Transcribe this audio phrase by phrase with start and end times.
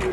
[0.00, 0.06] こ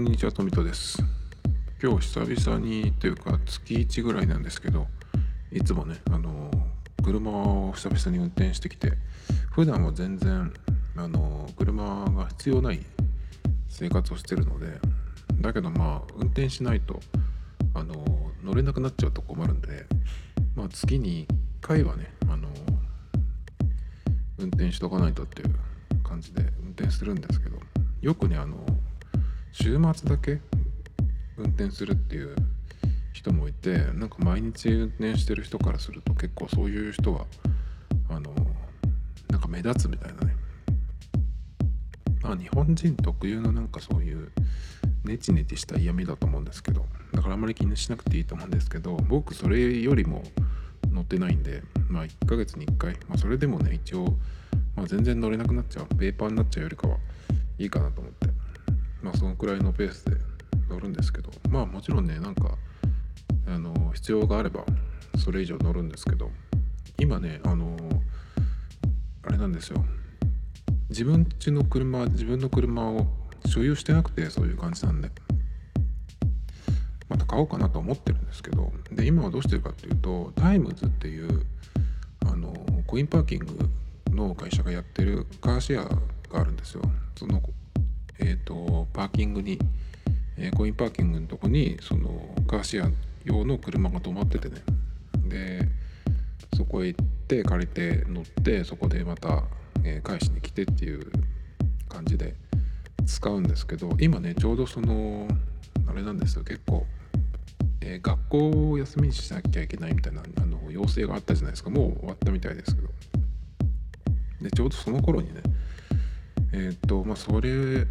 [0.00, 1.02] んにちは、富戸です。
[1.82, 4.88] 今日久々にというか月1ぐらいなんですけど、
[5.50, 6.50] いつもね、あの
[7.02, 8.92] 車を久々に運転してきて、
[9.52, 10.52] 普段は全然
[10.98, 12.80] あの車が必要ない
[13.68, 14.80] 生活をしてるので、
[15.40, 16.98] だけどまあ運転しないと
[17.74, 17.94] あの
[18.42, 19.86] 乗れなくなっちゃうと困るんで、
[20.56, 22.48] まあ月に1回はね、あの
[24.38, 25.54] 運転しとかないとっていう
[26.02, 27.58] 感じで運転するんですけど、
[28.00, 28.56] よくねあの
[29.52, 30.40] 週末だけ
[31.36, 32.34] 運転するっていう
[33.12, 37.26] 人もいてなんか毎日運転してる人からすると結構そういう人は
[38.08, 38.34] あの
[39.28, 40.34] なんか目立つみたいなね
[42.22, 44.30] まあ日本人特有のなんかそういう
[45.04, 50.22] ネチネチした嫌味だと思うんですけどだからあんまり気にしなくていいと思うんですけど僕それよりも
[50.90, 54.16] 乗ってないんでまあ1ヶ月に1回まあそれでもね一応、
[54.76, 56.96] まあ、全然乗れなくなっちゃうペーパーになっちゃうよりかは
[57.58, 58.28] いいかなと思って
[59.02, 60.16] まあそのくらいのペースで
[60.68, 62.56] 乗るんですけどまあもちろんねなんか
[63.46, 64.64] あの必要があれば
[65.16, 66.30] それ以上乗るんですけど
[66.98, 67.76] 今ねあの
[69.22, 69.84] あれなんですよ。
[70.90, 73.06] 自分家の車自分の車を
[73.46, 75.10] 所有してなくてそういう感じなんで
[77.08, 78.72] また買おうかなと思ってるんですけど。
[78.92, 81.46] で今はどうしてるかっていうとタイムズっていう
[82.26, 82.52] あの
[82.86, 83.70] コインパーキング
[84.10, 86.82] の会社がやってるカーシェアがあるんですよ。
[87.16, 87.40] その
[88.18, 89.58] えー、とパーキングに、
[90.36, 92.90] えーコインパーキングのとこにそのカーシェア
[93.24, 94.56] 用の車が止まっててね。
[95.28, 95.68] で
[96.56, 99.44] そこへ行って借りて乗ってそこでまた、
[99.84, 101.10] え返しに来てっていう
[101.88, 102.34] 感じで
[103.06, 105.26] 使うんですけど今ねちょうどその
[105.86, 106.44] あれなんですよ。
[106.44, 106.86] 結構、
[107.80, 111.70] えー学校を休みにしなきゃいけないみたいなあの要請があったじゃないですか。
[111.70, 112.88] もう終わったみたいですけど。
[114.42, 115.42] でちょうどその頃にね
[116.52, 117.86] えっ、とまあそれ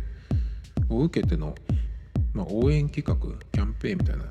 [0.89, 1.55] を受けての、
[2.33, 3.15] まあ、応援企画
[3.51, 4.25] キャンペーンみたいな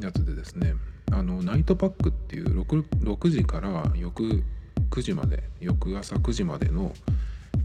[0.00, 0.74] やつでですね
[1.12, 4.42] あのナイトパックっていう 6, 6時から翌
[4.90, 6.92] 9時まで翌朝9時までの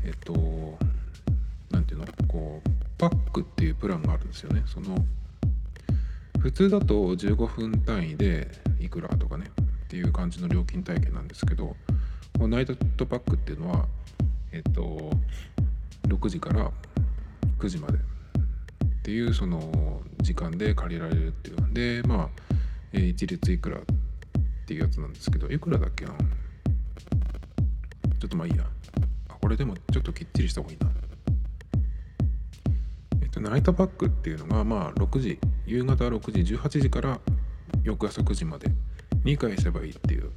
[0.04, 0.78] えっ、と
[1.72, 4.64] なんていうのこうパックっていうプランがあるんですよね。
[4.66, 4.98] その
[6.40, 8.48] 普通だと15分単位で
[8.80, 9.46] いくらとかね
[9.86, 11.76] っていう感じの料金体系なんですけど
[12.38, 12.76] このナイト
[13.06, 13.86] パックっていうのは
[14.52, 15.12] えっ、と
[16.08, 16.72] 6時から
[17.60, 17.98] 9時まで。
[17.98, 22.30] っていうその時間で借りられるっていうでまあ、
[22.92, 23.82] え一律いくらっ
[24.66, 26.14] ていうやつなんですけどいくらだっけな？
[28.20, 28.66] ちょっとまあいいや
[29.30, 30.90] あこれでもちょっときっちりした方がいいな
[33.22, 37.20] えっとナイトパックっていうのがまあ6時夕方6時18時から
[37.84, 38.68] 翌朝9時まで
[39.24, 40.32] 2回すればいいっていう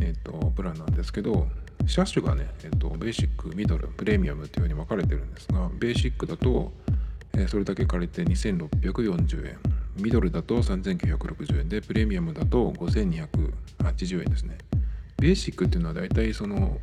[0.00, 1.46] えっとプランなんですけど
[1.86, 6.72] 車種がね、えっと、ベーシック、ミドル、プレミアムというふうに分かれてるんですが、ベーシックだと、
[7.36, 9.58] えそれだけ借りて2640円、
[9.96, 14.56] ミドルだと3960円で、プレミアムだと5280円ですね。
[15.18, 16.78] ベーシックっていうのは大体その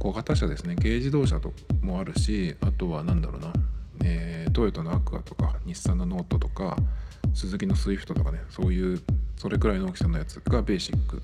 [0.00, 1.52] 小型車ですね、軽自動車と
[1.82, 3.52] もあるし、あとは何だろうな、
[4.02, 6.74] えートヨタのアクアとか、日産のノートとか、
[7.34, 9.02] スズキのスイフトとかね、そういう、
[9.36, 11.20] それくらいの大きさのやつがベーシックっ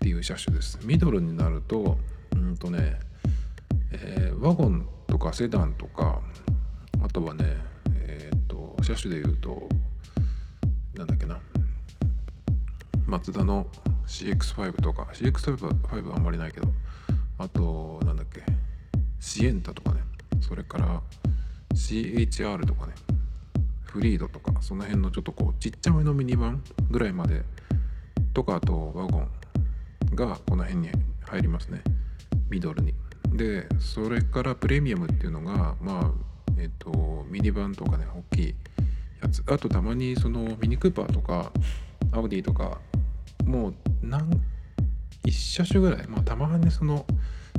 [0.00, 0.78] ていう車種です。
[0.82, 1.98] ミドルになると、
[2.34, 2.98] うんとね、
[3.92, 6.20] えーワゴンとかセダンとか、
[7.02, 7.44] あとはね、
[7.96, 9.68] えーっと、車種で言うと、
[10.94, 11.38] なんだっけな、
[13.06, 13.66] マツダの
[14.06, 16.68] CX5 とか、CX5 はあんまりないけど、
[17.38, 18.42] あと、なんだっけ、
[19.20, 20.00] シエンタとかね、
[20.40, 21.02] それから
[21.74, 22.94] CHR とかね、
[23.84, 27.42] フリードとか、その辺のちょっとこう、ちっちゃめのミニバンぐらいまで
[28.32, 29.28] とか、あとワゴン
[30.14, 30.90] がこの辺に
[31.22, 31.82] 入りますね。
[32.48, 32.94] ミドルに。
[33.32, 36.12] で、それからプレミアムっていうのが、まあ、
[36.58, 38.54] えっ、と、ミニバンとかね、大きい
[39.22, 39.42] やつ。
[39.46, 41.52] あとたまにそのミニクーパーとか、
[42.12, 42.80] アウディとか、
[43.44, 44.30] もう何、
[45.24, 47.06] 一車種ぐらい、まあたまにその、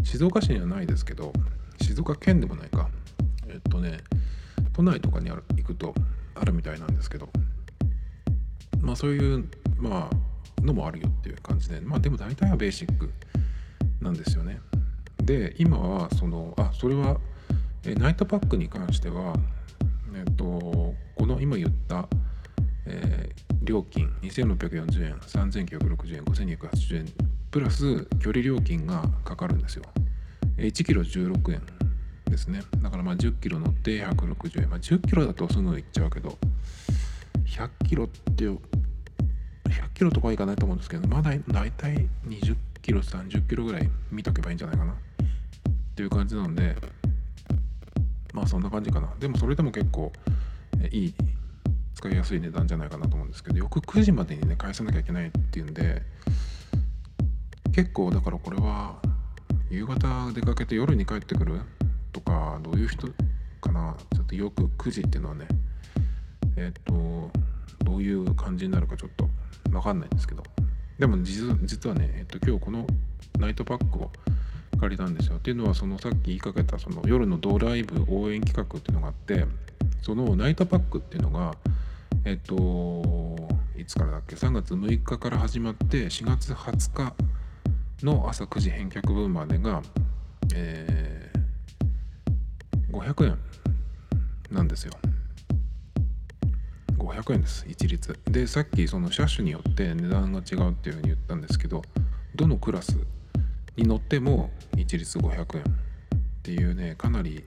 [0.07, 1.33] 静岡市にはないですけど、
[1.81, 2.87] 静岡県でもないか。
[3.49, 3.97] えっ、とね、
[4.71, 5.93] 都内とかにある行くと
[6.33, 7.27] あるみたいなんですけど、
[8.79, 13.11] まあそういう、まあ、のもあるよっていう感じで、まあでも大体はベーシック
[13.99, 14.61] なんですよね。
[15.23, 17.19] で、今はその、あ、それは、
[17.83, 19.35] えナイトパックに関しては、
[20.15, 22.07] えっと、この今言った、
[22.85, 27.05] えー料金2640円、3960円、5280円、
[27.51, 29.83] プラス距離料金がかかるんですよ。
[30.57, 31.61] 1キロ16円
[32.25, 32.61] ですね。
[32.81, 36.37] だからまあ10キロ乗って160円まあ10キロだとすぐ行っちゃうけど
[37.45, 38.59] 100キロって100
[39.93, 44.93] キロとかはいかないと思うんですけどまだ大体20キロ30キロぐらい見とけばいいんじゃないかな。
[44.93, 44.95] っ
[45.95, 46.75] ていう感じなので
[48.33, 49.13] まあそんな感じかな。
[49.19, 50.11] でもそれでも結構
[50.91, 51.13] いい
[51.95, 56.03] 使いやすい値段じゃないかなと思うんですけど翌9時までにね返さなきゃいけないっていうんで
[57.77, 58.95] 結構だからこれは
[59.69, 61.61] 夕方出かけて夜に帰ってくる？
[62.11, 63.07] とかどういう人
[63.61, 63.95] かな？
[64.15, 65.47] ちょっとよく9時っていうのはね
[66.55, 67.29] えっ、と
[67.85, 69.29] どういう感じになるかちょっと
[69.69, 70.41] 分かんないんですけど。
[70.97, 71.45] でも実
[71.87, 72.87] はね、えっ、と、今日この
[73.37, 74.11] ナイトパックを
[74.79, 75.35] 借りたんですよ。
[75.35, 79.45] っていうのはそのさっき言いかけたその夜のドライブ応援企画っていうのがあって
[80.01, 81.53] そのナイトパックっていうのが
[82.25, 83.35] えっ、と
[83.77, 87.13] いつからだっけ？3月6日から始まって4月20日
[88.03, 89.81] の朝9時返却分までが、
[90.53, 93.37] えー、500円
[94.51, 94.93] なんですよ。
[96.97, 101.81] 500円です一律でさっきその車種によって値段が違うっていうふうに言ったんですけど
[102.35, 102.97] どのクラス
[103.75, 105.65] に乗っても一律500円っ
[106.43, 107.43] ていうねかなり、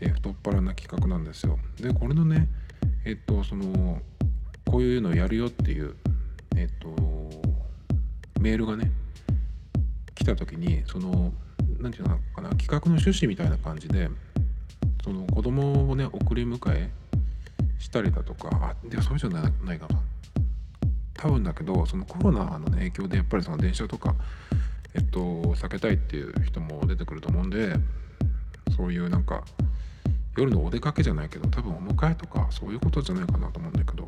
[0.00, 2.48] えー、太っ腹な企画なんですよでこれのね
[3.04, 4.00] えっとその
[4.66, 5.96] こういうのやるよっていう
[6.56, 6.88] えっと
[8.40, 8.90] メールがね
[10.20, 11.32] 来た時にその
[11.80, 14.10] 何て言うのかな企画の趣旨みたいな感じで
[15.02, 16.90] その子供をね送り迎え
[17.78, 20.00] したりだとかあでそうじゃないかな。
[21.14, 24.14] 多分だけどそのコロナの、影響でやっぱりその電車とか
[24.94, 27.74] えっと避けたいっていう人も出てくると思うんで
[28.76, 29.42] そういうなんか
[30.36, 34.06] 夜のお出かけじゃないけど多分お迎えとかそういうことじゃないかなと思うんだけど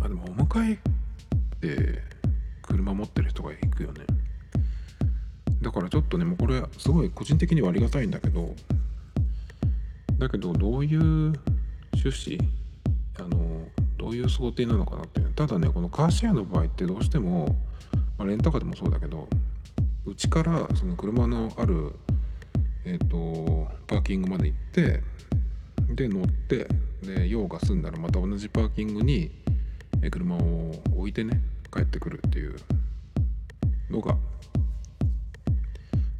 [0.00, 0.78] あでもお迎えっ
[1.60, 2.02] て
[2.62, 4.13] 車持ってる人が行くよね。
[5.64, 8.54] だからちょっとねもうこれすごい個人的にはありがたいんだけど
[10.18, 11.00] だけどどういう
[11.94, 12.38] 趣旨
[13.18, 13.66] あの
[13.96, 17.56] どういう想定なのかなっていうただねこのカーシェアの場合ってどうしても、
[18.18, 19.26] まあ、レンタカーでもそうだけど
[20.04, 21.94] うちからその車のある
[22.84, 25.02] えっ、ー、とパーキングまで行って
[25.94, 26.68] で乗って
[27.02, 29.30] で用が済んだらまた同じパーキングに
[30.10, 31.40] 車を置いてね
[31.72, 32.56] 帰ってくるっていう
[33.90, 34.16] のが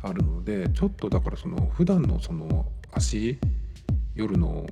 [0.04, 3.38] あるのでちょっとだからその普段のその足
[4.14, 4.66] 夜の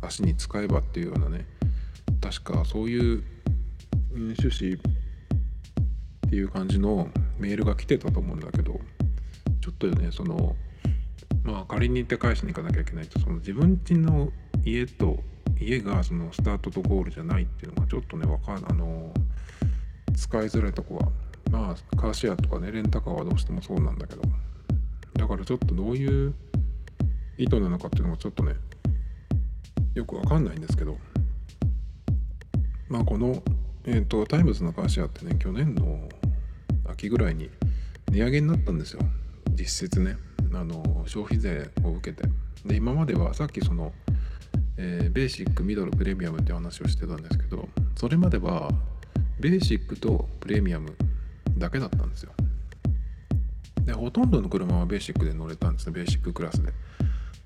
[0.00, 1.44] 足に使えばっていうようなね
[2.20, 3.24] 確かそういう
[4.14, 7.08] 趣旨っていう感じの
[7.38, 8.80] メールが来てたと思うんだけど
[9.60, 10.54] ちょっとねその
[11.42, 14.30] まあ仮に行って返しに行かなきゃいけないとその自分家の
[14.64, 15.18] 家と
[15.60, 19.12] 家がそのスタートとゴールじゃないっていうのがちょっとねわかんあの
[20.16, 21.08] 使いづらいとこは
[21.50, 24.22] まあカーシェアとかねレンタカーはどうしてもそうなんだけど。
[25.14, 26.34] だからちょっとどういう
[27.38, 28.54] 意図なのかっていうのもちょっとね
[29.94, 30.98] よくわかんないんですけど。
[32.88, 33.42] まあこの、
[33.86, 36.08] えーと、タイムズのカーシェアってね去年の
[36.86, 37.50] 秋ぐらいに
[38.10, 39.00] 値上げになったんですよ。
[39.50, 40.16] 実質ね。
[40.52, 42.28] あの消費税を受けて。
[42.64, 43.92] で今まではさっきその、
[44.76, 48.70] えー、ベーシックミドルプレミアムって話をしてたんですけどそれまでは
[49.38, 50.96] ベーシックとプレミアム
[51.58, 52.32] だけだったんですよ。
[53.84, 56.72] でほとんどの車はベーシックで乗れたんですねベーシッククラスで。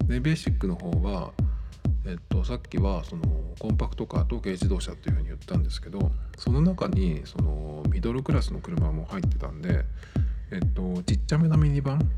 [0.06, 1.32] でベーシックの方は
[2.06, 3.22] えっと、さっきはその
[3.58, 9.84] コンパクトカーと軽自動車っていうふうに言ったんですけどその中にそのミドルクラスの車も入ってたんで、
[10.50, 12.10] えっと、ちっちゃめのミニバン？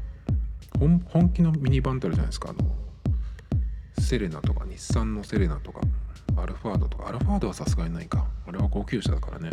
[0.79, 2.51] 本気のミニバンってあるじゃないですか。
[2.51, 2.71] あの
[3.99, 5.81] セレナとか日産のセレナとか
[6.37, 7.09] アルファードとか。
[7.09, 8.27] アルファードはさすがにないか。
[8.47, 9.51] あれは高級車だからね。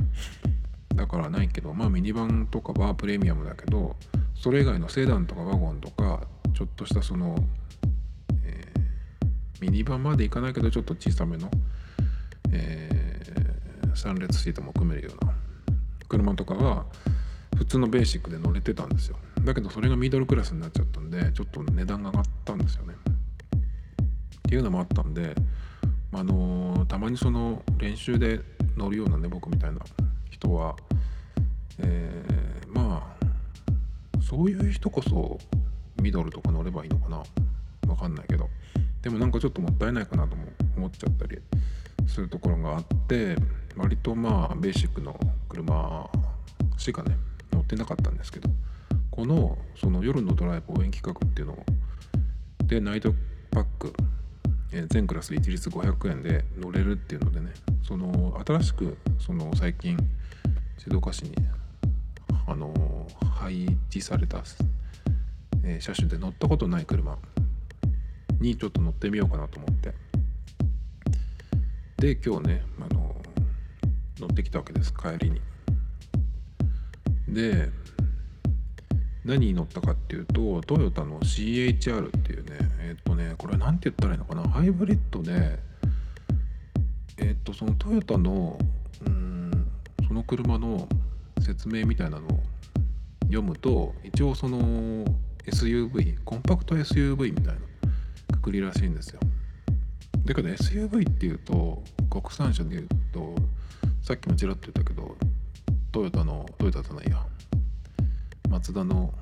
[0.98, 3.96] だからないけどまあミニバンとかはプレミアムだけど
[4.36, 7.36] それ以外のセダンとかワゴンとかちょっとしたその
[8.44, 8.74] え
[9.62, 11.50] ミニバンまでいかないけどちょっと小さめの、
[12.52, 15.34] えー、3列シートも組めるような
[16.10, 16.86] 車とかは
[17.56, 19.18] 普通のベーシックで乗れてたんですよ。
[19.44, 22.96] だけどそれがミドルクラスになっちゃったんでちょっと値段が上がったんですよね。
[22.96, 25.36] っていうのもあったんで
[26.14, 28.42] あのー、たまにその練習で
[28.76, 29.80] 乗るようなね僕みたいな
[30.40, 30.76] 人は、
[31.80, 35.40] えー、まあそういう人こそ
[36.02, 37.24] ミドルとか乗ればいいのかな。
[37.88, 38.50] わかんないけど。
[39.02, 41.40] でもなんかちょっともったいないかなとも思っちゃったり
[42.08, 43.36] するところがあって
[43.78, 45.18] 割とまあベーシックの
[45.48, 46.10] 車
[46.78, 47.16] しかね
[47.52, 48.50] 乗ってなかったんですけど。
[49.18, 51.66] このその夜のドライブ応援企画っていうのを
[52.64, 53.12] でナイト
[53.50, 53.92] パック
[54.90, 57.52] 全クラス一律500円で乗れるっていうのでね
[57.82, 59.98] その新しくその最近
[60.78, 61.34] 静岡市に
[62.46, 62.74] あの
[63.36, 64.44] 配置された、
[65.64, 67.18] えー、車種で乗ったことない車
[68.40, 69.94] にちょっと乗ってみようかなと思って。
[71.98, 73.16] で今日ね、あの
[74.20, 75.42] 乗ってきたわけです帰りに。
[77.28, 77.70] で
[79.26, 85.60] 何に乗ったかっていうとトヨタの CHR っていうねえっ、とねこれ何て言ったらいいのかなハイブリッドで
[87.18, 88.58] えっ、とそのトヨタの
[90.08, 90.88] その車の
[91.42, 92.40] 説明みたいなのを
[93.24, 95.06] 読むと一応その
[95.46, 99.20] SUV コンパクト SUV みたいなくくりらしいんですよ。
[100.26, 103.36] だけど SUV っていうと国産車でいうと
[104.02, 105.16] さっきもちらっと言ったけど
[105.92, 107.26] トヨタのトヨタじゃないや。
[108.50, 109.14] マツダの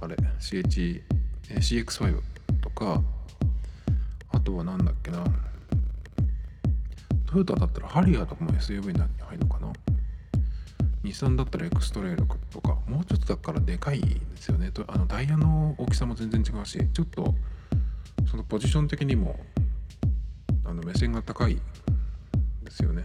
[0.00, 1.02] あれ CH
[1.50, 2.20] CX5
[2.60, 3.00] とか
[4.32, 5.24] あとは何だっけな。
[7.26, 9.51] トヨタだったらハリアーとかも SUV に入るのか
[11.12, 14.70] な日産だったらエクストレイルとかもうちょっとだからでかいですよね。
[14.70, 17.34] とあのダイヤの大きさも全然違うしちょっと
[18.28, 19.38] そのポジション的にも
[20.64, 21.56] あの目線が高い
[22.64, 23.04] ですよね。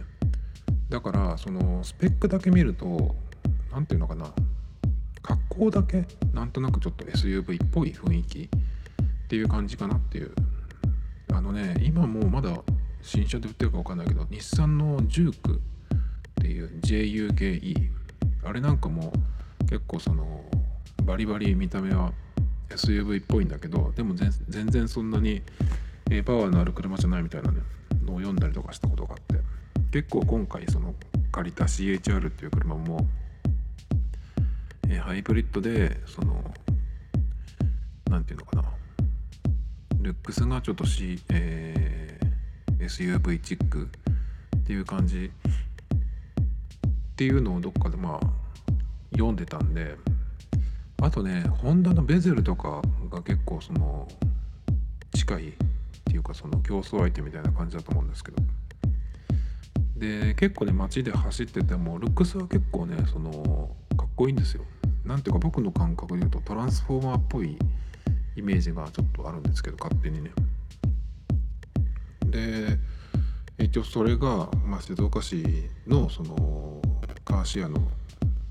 [0.88, 3.14] だからそのスペックだけ見ると
[3.70, 4.32] 何ていうのかな。
[5.20, 8.48] 格好だけなんとなくちょっと SUV っぽい雰囲気っ
[9.28, 10.32] ていう感じかなっていう。
[11.34, 12.56] あのね今もうまだ
[13.02, 15.60] 新車で売ってるか分かんないけど日産のジューク
[16.40, 17.97] っていう JUKE
[18.44, 19.12] あれなんかも
[19.68, 20.44] 結構その
[21.04, 22.12] バリバリ見た目は
[22.70, 25.42] SUV っぽいんだけどでも全然そんなに
[26.24, 29.58] パワーのある車じゃないみたいなのを読んだりとかしたことがあって。
[29.90, 30.94] 結構今回その
[31.32, 33.08] 借りた CHR っていう車も、
[35.00, 36.44] ハイブリッドでその
[38.10, 38.74] 何て言うのかな。
[40.02, 43.88] ルックスがちょっと C、えー、SUV チック
[44.56, 45.30] っていう感じ
[47.18, 48.26] っていうのをどっかでまあ
[49.10, 49.96] 読んでたんで
[51.02, 54.06] あとねホンダのベゼルとかが結構その
[55.12, 55.52] 近いっ
[56.04, 58.40] ていうかその競争相手みたいな感じだと思うんですけど。
[59.96, 64.62] で結構ね街で走っててもルックスは結構ねそのかっこいいんですよ。
[65.04, 67.58] なんていうか僕の感覚で言うとトランスフォーマーっぽい
[68.36, 70.30] イメージがちょっとあるんですけど勝手にね。
[72.26, 72.78] で
[73.58, 76.80] 一応それが、まあ、静岡市のその
[77.28, 77.76] カーシェアの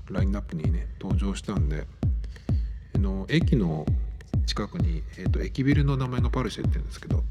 [0.08, 1.84] ラインナップにね登場したんで
[2.94, 3.84] あの駅の
[4.46, 7.24] 近くに、えーと、駅ビルの名前がパルシェって言うんですけど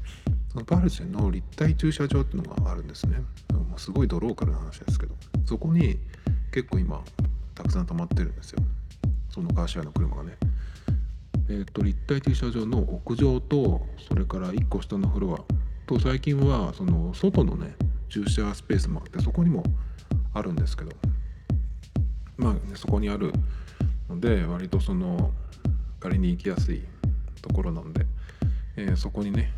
[0.52, 3.22] そのパルシェの立体駐車場っていうのがあるんですね。
[3.52, 5.14] もうすごいドローカルな話ですけど
[5.46, 5.98] そこに
[6.52, 7.02] 結構今
[7.54, 8.62] たくさん溜まってるんですよ。
[9.30, 10.36] そのカーシェアの車がね。
[11.48, 15.54] えっ、ー、と立体駐車場の屋上とそれから1個下のフロア。
[15.86, 17.74] と最近はその外のね
[18.10, 19.62] 駐車スペースもあってそこにも
[20.34, 20.92] あるんですけど。
[22.38, 23.32] まあ、そこにある
[24.08, 25.32] ので割とその
[26.00, 26.82] 借りに行きやすい
[27.42, 28.06] ところなんで、
[28.76, 29.52] えー、そこにね、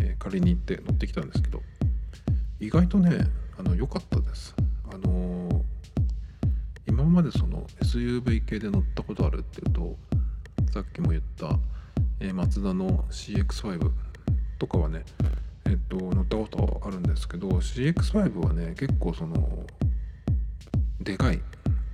[0.00, 1.62] えー、借りに行って乗ってきたんですけど
[2.58, 3.28] 意外とね
[3.58, 4.54] あの良かったです。
[4.92, 5.62] あのー、
[6.88, 9.96] 今までその SUV 系で乗ったことあるっていうと
[10.72, 11.58] さっきも言った、
[12.20, 13.90] えー、マツダの CX5
[14.58, 15.04] とかはね
[15.66, 19.64] えっと乗ったことあるんですけど CX5 はね結構その
[21.02, 21.40] でかい。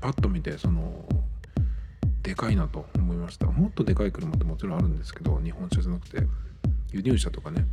[0.00, 1.04] パッと見てその
[2.22, 3.46] でかいなと思いました。
[3.46, 6.22] もっとでかい車ってもちろんあるんですけど日本車じゃなくて
[6.92, 7.66] 輸入車とかね。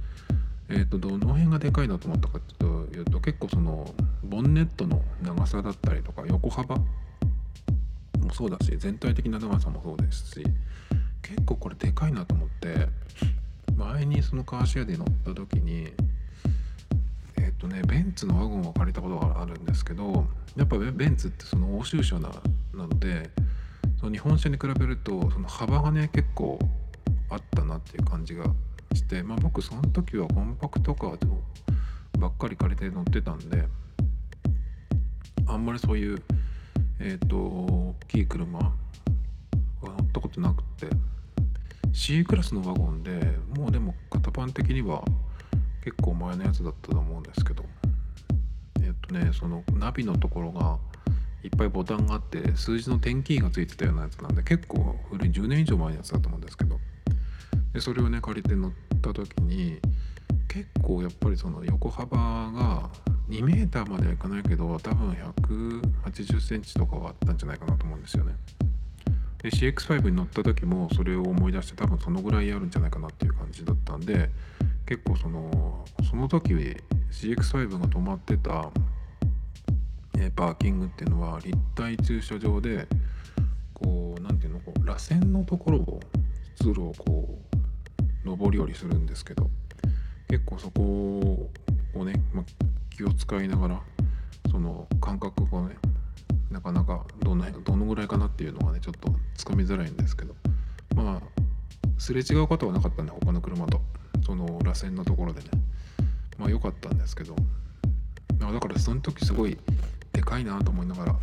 [0.68, 2.65] えーと、どの辺がでかいなと思ったかって
[2.98, 6.86] いうと結構そのボンネットの長さだったりとか横幅も
[8.34, 10.44] そうだし全体的な長さもそうですし
[11.22, 12.88] 結構これでかいなと思って
[13.75, 15.92] 前にそのカーシェアで乗った時に、
[17.65, 22.29] とねベンツのワゴンを借りたことがあるんですけどやっぱベンツってその欧州車な
[22.74, 23.29] なので
[24.00, 26.60] その日本車に比べるとその幅がね結構
[27.29, 28.45] あったなっていう感じが
[28.93, 31.17] して、まあ、僕その時はコンパクトカー
[32.19, 33.63] ばっかり借りて乗ってたんで
[35.48, 36.22] あんまりそういう
[37.00, 38.72] えっ、ー、と大きい車は
[39.81, 40.88] 乗ったことなくて
[41.93, 45.03] C クラスのワゴンでもうでも型番的には
[45.86, 47.63] 結構前のやつだったと思うんですけど
[48.82, 50.80] えっ、とねそのナビのところが
[51.44, 56.80] いっぱいボタンがあって数字の点キーがついてたようなやつなんで結構古い10年以上前のやつだと思うんですけど
[57.72, 59.80] でそれをね借りて乗った時に
[60.48, 62.89] 結構やっぱりその横幅が
[63.30, 68.34] 2 m まではいかないけど多分180センチとかはあったんじゃないかなと思うんですよね。
[69.44, 74.32] で CX5 に乗った時もそれを思い出して多分そのぐらいあるんじゃないかなっていう感じだったんで
[74.86, 76.54] 結構そのその時
[77.12, 78.72] CX5 が止まってた
[80.18, 82.88] えパーキングっていうのは立体駐車場で
[83.74, 86.00] こう何ていうのこう螺旋のところを
[86.56, 87.39] 通路をこ
[88.25, 89.50] う上り下りするんですけど
[90.27, 90.82] 結構そこ
[91.94, 92.44] をね、ま、
[92.89, 93.82] 気を使いながら
[94.51, 95.75] その感覚をね
[96.50, 100.36] なかなかどのどのぐらいかなっていうのがねちょっとつかみづらいんですけど
[100.96, 101.22] まあ
[101.98, 103.82] すれ違うことはなかったんで他の車と。
[104.25, 105.48] その螺旋のところでね。
[106.38, 107.36] まあ良かったんですけど。
[108.39, 109.58] だからその時すごい
[110.12, 111.15] でかいなと思いながら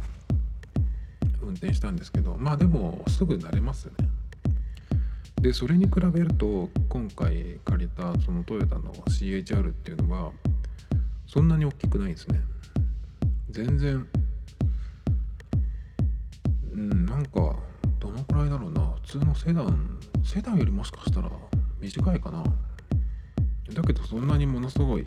[1.42, 2.36] 運転したんですけど。
[2.38, 3.92] まあでもすぐ慣れますね。
[5.40, 10.30] でそれに比べると今回借りたそのトヨタの CHR っていうのは
[11.26, 12.40] そんなに大きくないですね。
[13.50, 14.06] 全然
[16.72, 17.56] うんなんか
[17.98, 18.94] どのくらいだろうな。
[19.02, 21.28] 普通のセダンセダンよりもしかしたら
[21.80, 22.44] 短いかな。
[23.74, 25.06] だけどそんなにものすごい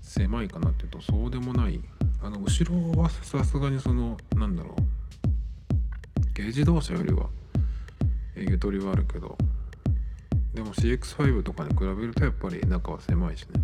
[0.00, 1.80] 狭いかなっていうとそうでもない。
[2.22, 4.74] あの後ろはさすがにそのなんだろう。
[6.34, 7.28] 軽自動車よりは
[8.36, 9.36] ゆとりはあるけど。
[10.54, 13.62] でも CX5 とかに比べるとやっぱり中は狭いしね。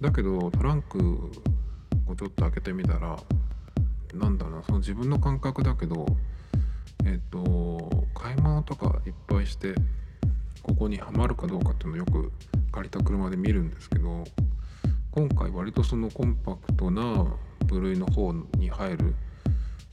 [0.00, 1.30] だけどトランク
[2.06, 3.18] をちょっと開けてみたら
[4.14, 6.06] なんだろうなその自分の感覚だけど
[7.04, 9.74] えっ、と買い物とかいっぱいして
[10.62, 12.32] ここにはまるかどうかっていうのをよく
[12.70, 14.24] 借りた車で見るんですけど
[15.10, 17.26] 今回割とそのコンパクトな
[17.66, 19.14] 部類の方に入る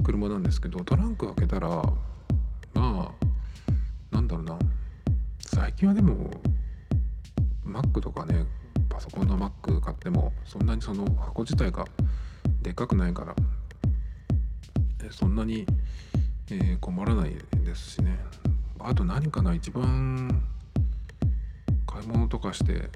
[0.03, 1.69] 車なんですけどトランク開けたら
[2.73, 3.11] ま
[4.11, 4.59] あなんだろうな。
[5.39, 6.29] 最近はでも
[7.65, 8.45] Mac とかね
[8.89, 11.85] パソコンの Mac 買ってもそんなにその箱自体が
[12.61, 13.35] でかくないから
[15.11, 15.65] そんなに、
[16.49, 18.19] えー、困らないですしね。
[18.79, 20.43] あと何かな一番
[21.95, 22.89] 買い物とかして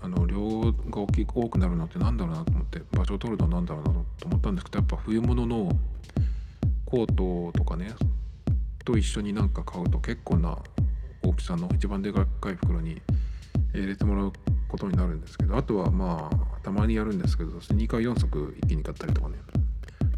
[0.00, 5.70] あの量が大きく多くなるのってなんだろうなと思って場所を取るのは何だろうなと思ったんですけどやっぱ冬物の
[6.84, 7.06] コー
[7.52, 7.94] トとかね
[8.84, 10.58] と一緒になんか買うと結構な
[11.22, 13.00] 大きさの一番でかい袋に
[13.72, 14.32] 入れてもらう
[14.68, 19.36] ことになるんですけどあとはまあたまにやるんですけどスニーカー4足一気に買ったりとかね。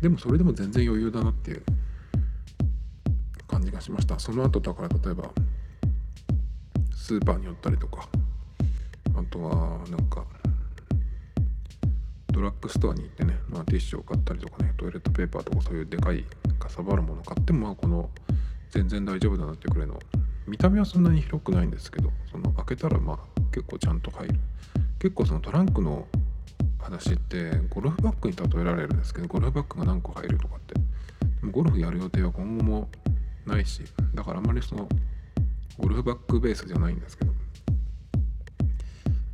[0.01, 1.63] でもそれでも全然余裕だなっていう
[3.47, 4.19] 感じがしました。
[4.19, 5.31] その後だから例えば
[7.07, 8.09] スーパーに寄ったりとか。
[9.15, 10.25] あとはなんか
[12.33, 16.25] ドラッグストアに行ってね、まあ、ティッシュを買ったりとかねトイレットペーパーとかそういうでかい
[16.59, 18.11] かさばるもの買ってもまあこの
[18.71, 20.01] 全然大丈夫だなってくらいの
[20.49, 24.41] 見た目はそんなに広くないんですけどその開けたらまあ結構ちゃんと入る。
[24.99, 26.09] 結構そのトランクの
[26.81, 30.75] 話ってゴルフバッグに例えられるんですけどゴルフバッグが何個入るとかって。
[31.53, 32.89] ゴルフやる予定は今後も
[33.47, 33.83] ないし
[34.15, 34.89] だからあんまりその
[35.79, 37.33] ゴルフバッグベースじゃないんですけど。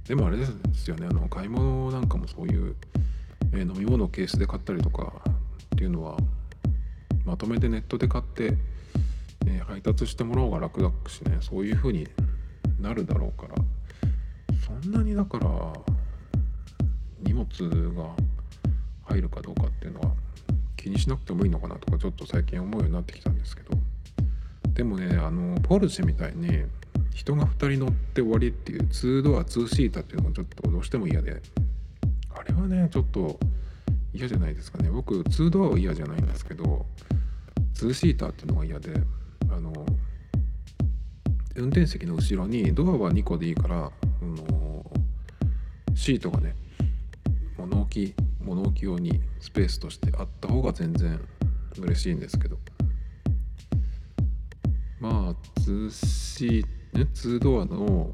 [0.06, 2.76] でもあれですよねあの買い物なんかもそういう、
[3.52, 5.22] えー、飲み物をケースで買ったりとか
[5.74, 6.16] っていうのは
[7.24, 8.58] まとめてネットで買って、
[9.46, 12.08] えー、配達してもらおうが楽だしねそういう風に
[12.80, 13.54] なるだろうから。
[14.62, 15.48] そんなにだから
[17.20, 17.46] 荷物
[17.94, 18.10] が
[19.04, 20.12] 入るかどうかっていうのは
[20.76, 23.81] 気にしなくてもいいのかなとかちょっと最近思うようになってきたんですけど。
[24.74, 26.64] でもねあのポルシェみたいに
[27.14, 31.42] 人が2人乗って終わりっていう2ドア2シーターっていうのがちょっとどうしても嫌で。
[32.34, 33.38] あれはねちょっと
[34.14, 34.90] 嫌じゃないですかね。
[34.90, 36.86] 僕2ドアは嫌じゃないんですけど
[37.74, 38.94] 2シーターっていうのが嫌で
[39.50, 39.72] あの
[41.54, 43.90] 運転席の後ろにドアは2個でいいから、あ
[44.24, 44.90] の
[45.94, 46.56] シートがね
[47.58, 51.20] 物置物置用にスペースとしてあった方が全然
[51.78, 52.51] 嬉しいんですけど
[55.72, 58.10] 2シーね2ドアの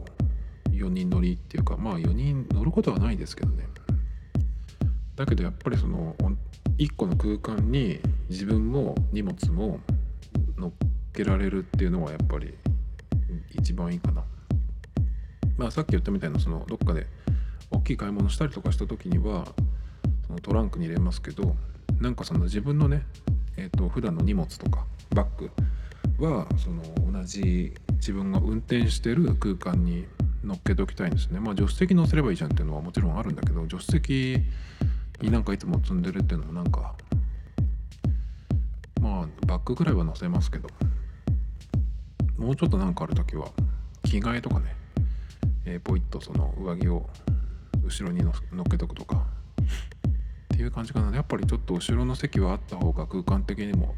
[0.71, 3.67] 4人乗りっていうかまあ4人乗ることはないですけどね。
[5.17, 6.15] だけどやっぱりその
[6.79, 9.81] 1個の空間に自分も荷物も
[10.57, 10.71] 乗っ
[11.13, 12.55] けられるっていうのはやっぱり
[13.51, 14.23] 一番いいかな。
[15.57, 17.09] まあさっき言ったみたいなそのどっかで
[17.73, 19.45] 大きい買い物したりとかした時には
[20.29, 21.57] そのトランクに入れますけど
[22.01, 23.05] なんかその自分のね
[23.57, 25.51] えっ、ー、と普段の荷物とかバッグ
[26.19, 30.07] はその同じ自分が運転してる空間に
[30.45, 31.41] 乗っけておきたいんですね。
[31.41, 34.43] まあ助手席乗せればいいじゃんっていうのはもちろんあるんだけど助手席
[35.21, 36.95] になんかいつも積んでるっていうのもなんか
[39.01, 40.69] まあバッグぐらいは乗せますけど。
[42.37, 43.49] もうちょっとなんかある時は
[44.05, 44.77] 着替えとかね、
[45.65, 47.11] えー、ポイッとその上着を
[47.85, 48.33] 後ろに乗っ
[48.71, 49.27] けとくとか。
[50.55, 51.15] っていう感じかな。
[51.15, 53.95] やっぱりちょっと後ろの席はあった方が空間的にも、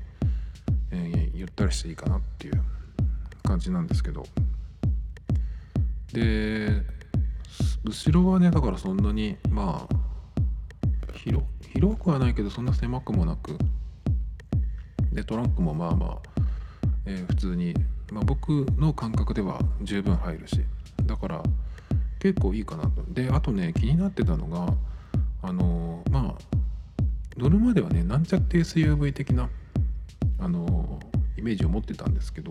[0.90, 2.62] えー、ゆったりしていいかなっていう
[3.42, 4.24] 感じなんですけど。
[6.12, 6.82] で
[7.84, 13.56] 後ろはねだからそんなにまあ広広くはないけどそんな狭くもなく。
[15.12, 16.18] でトランクもまあまあ
[17.06, 17.74] えー普通に、
[18.12, 20.60] まあ、僕の感覚では十分入るし。
[21.04, 21.42] だから
[22.18, 23.02] 結構いいかなと。
[23.08, 24.74] であとね気になってたのが
[25.42, 26.60] あのーまあ
[27.36, 29.48] 乗るまではねなんちゃって SUV 的な
[30.40, 30.98] あの
[31.36, 32.50] イメージを持ってたんですけど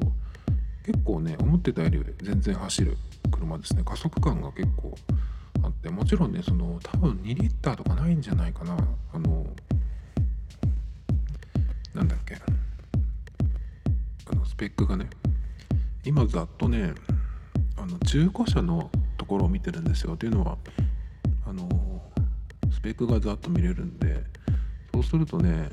[0.86, 2.98] 結構ね思ってたより全然走る
[3.32, 3.84] 車ですね。
[3.84, 4.96] 加速感が結構
[5.64, 8.78] あってもちろんねその多分2リッターとかないんじゃないかな。
[9.14, 9.46] あの
[11.94, 12.36] なんだっけ。
[14.32, 15.10] あのスペックがね。
[16.06, 16.94] 今ざっとね
[17.78, 20.14] あの中古車のところを見てるんですよ。
[20.14, 20.58] っていうのは
[21.46, 21.68] あの
[22.72, 24.24] スペックがざっと見れるんで
[24.94, 25.70] そうするとね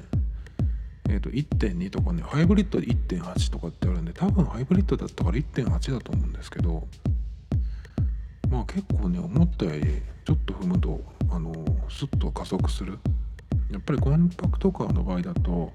[1.08, 6.86] えー、と1.2とかねハイブリッドで1.8とかってあるんで多分ハイブリッドだったから1.8だと思うんですけど
[8.50, 11.52] まあ結構ね思ったよりちょっと踏むとあの
[11.88, 12.98] スッと加速する。
[13.70, 15.72] やっぱりコンパクトカーの場合だと,、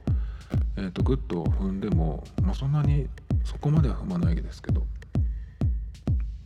[0.77, 3.07] えー、とグッと踏んでも、まあ、そんなに
[3.43, 4.85] そこまでは踏まないですけど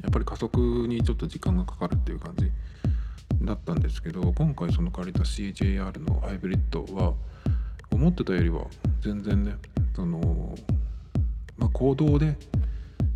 [0.02, 2.52] やっぱり加速にちょっと時間がかかるっていう感じ
[3.42, 7.14] だったんですけど今回その借りた CJR のハイブリッドは
[7.96, 8.66] 思ってたよりは
[9.02, 9.56] 全然ね
[9.96, 10.56] その、
[11.58, 12.38] まあ、行動で、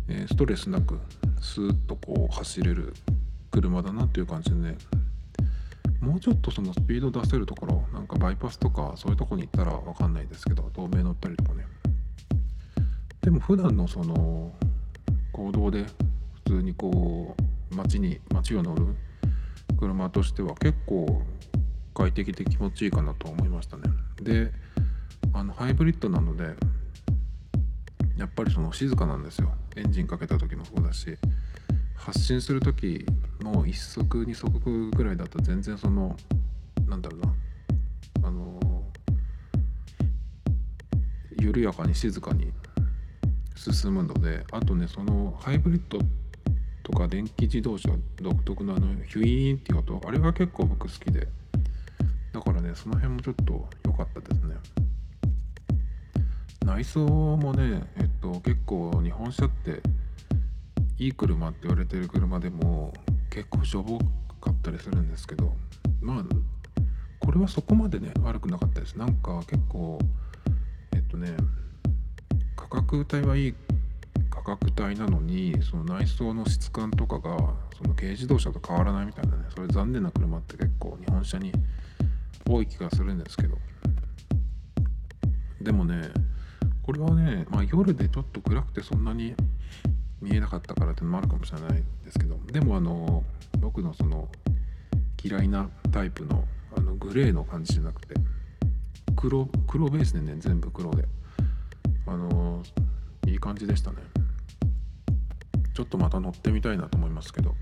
[0.08, 0.98] えストレスなく
[1.40, 2.94] スーッとこう走れる
[3.50, 4.76] 車だなっていう感じでね
[6.00, 11.66] もうちょっとそのスピード出せるところなんかバイパスとかそういうとこに行ったら分かんないですけど透明乗ったりとかね。
[13.20, 14.52] でも普段のその
[15.32, 15.84] 行動で
[16.46, 17.36] 普通にこ
[17.70, 18.96] う街に街を乗る
[19.78, 21.22] 車としては結構
[21.92, 23.82] 快適で気持ちいいかなと思いましたね。
[24.22, 24.52] で
[25.32, 26.54] あのハイブリッドなので
[28.16, 29.52] やっぱりその静かなんですよ。
[29.76, 31.16] エンジンかけた時もそうだし。
[31.94, 33.04] 発進する時
[33.40, 36.16] の1速2速ぐらいだと全然その
[36.88, 37.34] なんだろうな。
[38.28, 38.60] あの
[41.38, 42.52] 緩やかに静かに
[43.56, 45.98] 進むのであとねそのハイブリッド
[46.82, 51.28] とか電気自動車独特のあのヒュイーンっていう音あれが結構僕好きで。
[52.32, 54.54] だからねその辺もちょっと良かったですね。
[56.64, 59.80] 内装もねえっと結構日本車って
[60.98, 62.92] いい車って言われてる車でも
[63.30, 63.98] 結構しょぼ
[64.40, 65.54] かったりするんですけど
[66.00, 66.24] まあ
[67.18, 68.96] これはそこまでね悪くなかったです。
[68.96, 69.98] なんか結構
[70.94, 71.36] えっとね
[72.56, 73.54] 価格帯はいい
[74.30, 77.36] 価格帯なのにその内装の質感とかが
[77.76, 81.52] その軽自動車と変わらないみたいなねそれ残念な車って結構日本車に
[82.48, 83.56] 多い気がするんですけど。
[85.60, 86.10] でもね
[86.90, 89.36] これはね、まあ、夜でちょっと暗くてそんなに
[90.20, 93.22] 見えなかったからってのもあるかもしれないですけどでもあの
[93.60, 94.28] 僕のその
[95.22, 96.44] 嫌いなタイプの
[96.76, 98.14] あのグレーの感じじゃなくて
[99.14, 101.04] 黒黒ベースでね全部黒で。
[102.06, 102.60] あの
[103.24, 103.98] いい感じでしたね。
[105.72, 107.54] ちょっとまた乗ってみたいなと思いますけど。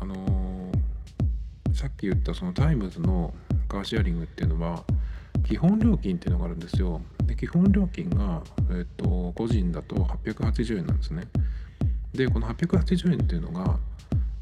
[0.00, 0.72] あの
[1.72, 3.32] さっき言ったそのタイムズの
[3.68, 4.82] カーシェアリングっていうのは
[5.46, 7.00] 基本料金っていうのがあるんですよ。
[7.26, 11.24] で基本料金が、えっと個人だと880円なんですね。
[12.12, 13.78] でこの880円っていうのが、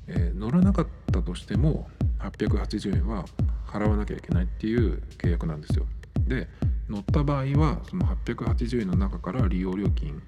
[0.07, 3.25] えー乗らなかったとしても880円は
[3.67, 5.87] 払わなきゃいけないっていう契約なんですよ。
[6.27, 6.49] で
[6.89, 10.21] 乗った場合はその880円の中から利用料金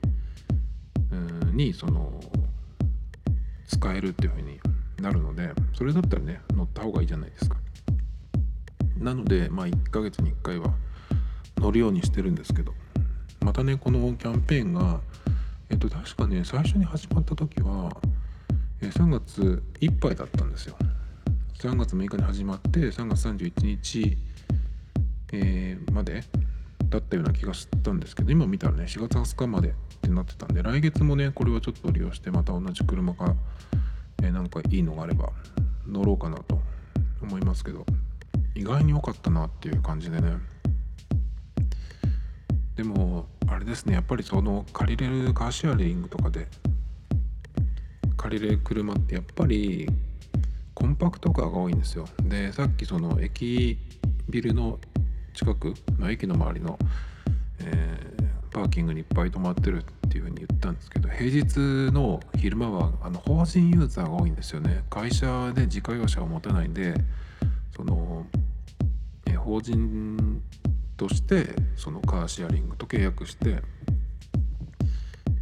[1.52, 2.20] にその
[3.66, 4.60] 使えるっていう風に
[5.00, 7.56] なるのでそれだったらね乗った方がいいじゃないですか。
[8.98, 10.72] なのでまあ1ヶ月に1回は
[11.64, 12.74] 乗るようにしてるんですけど。
[13.40, 15.00] またねこのキャンペーンが
[15.68, 17.94] えっと確かね最初に始まった時は
[18.80, 20.76] 3月いっぱいだったんですよ。
[21.58, 24.16] 3月6日に始まって3月31日、
[25.32, 26.24] えーまで
[26.88, 29.72] だったような気がしたんですけど今見たらね4月20日までっ
[30.02, 33.34] てなってたんで来月もねこれをちょっと利用してまた同じ車が、
[34.22, 35.30] えーなんかいいのがあれば
[35.86, 36.60] 乗ろうかなと
[37.22, 37.84] 思いますけど
[38.54, 40.53] 意外に良かったなっていう感じでね。
[42.76, 46.48] でもあれですねやっぱりその借りれるカーシェアリングとかで
[48.16, 49.88] 借りれる車ってやっぱり
[50.74, 52.06] コンパクトカーが多いんですよ。
[52.24, 53.78] でさっきその駅
[54.28, 54.78] ビルの
[55.34, 56.78] 近くの駅の周りの、
[57.60, 58.14] えー
[58.54, 61.58] パーキングにいっぱい止まってるっていう風に言ったんですけど平日
[61.92, 64.84] の昼間はあの法人ユーザーが多いんですよね。
[64.88, 66.94] 会社で自家用車を持たないんで
[67.76, 68.24] その、
[69.26, 70.40] えー法人
[70.96, 73.62] としてそのカーシェアリングと契約して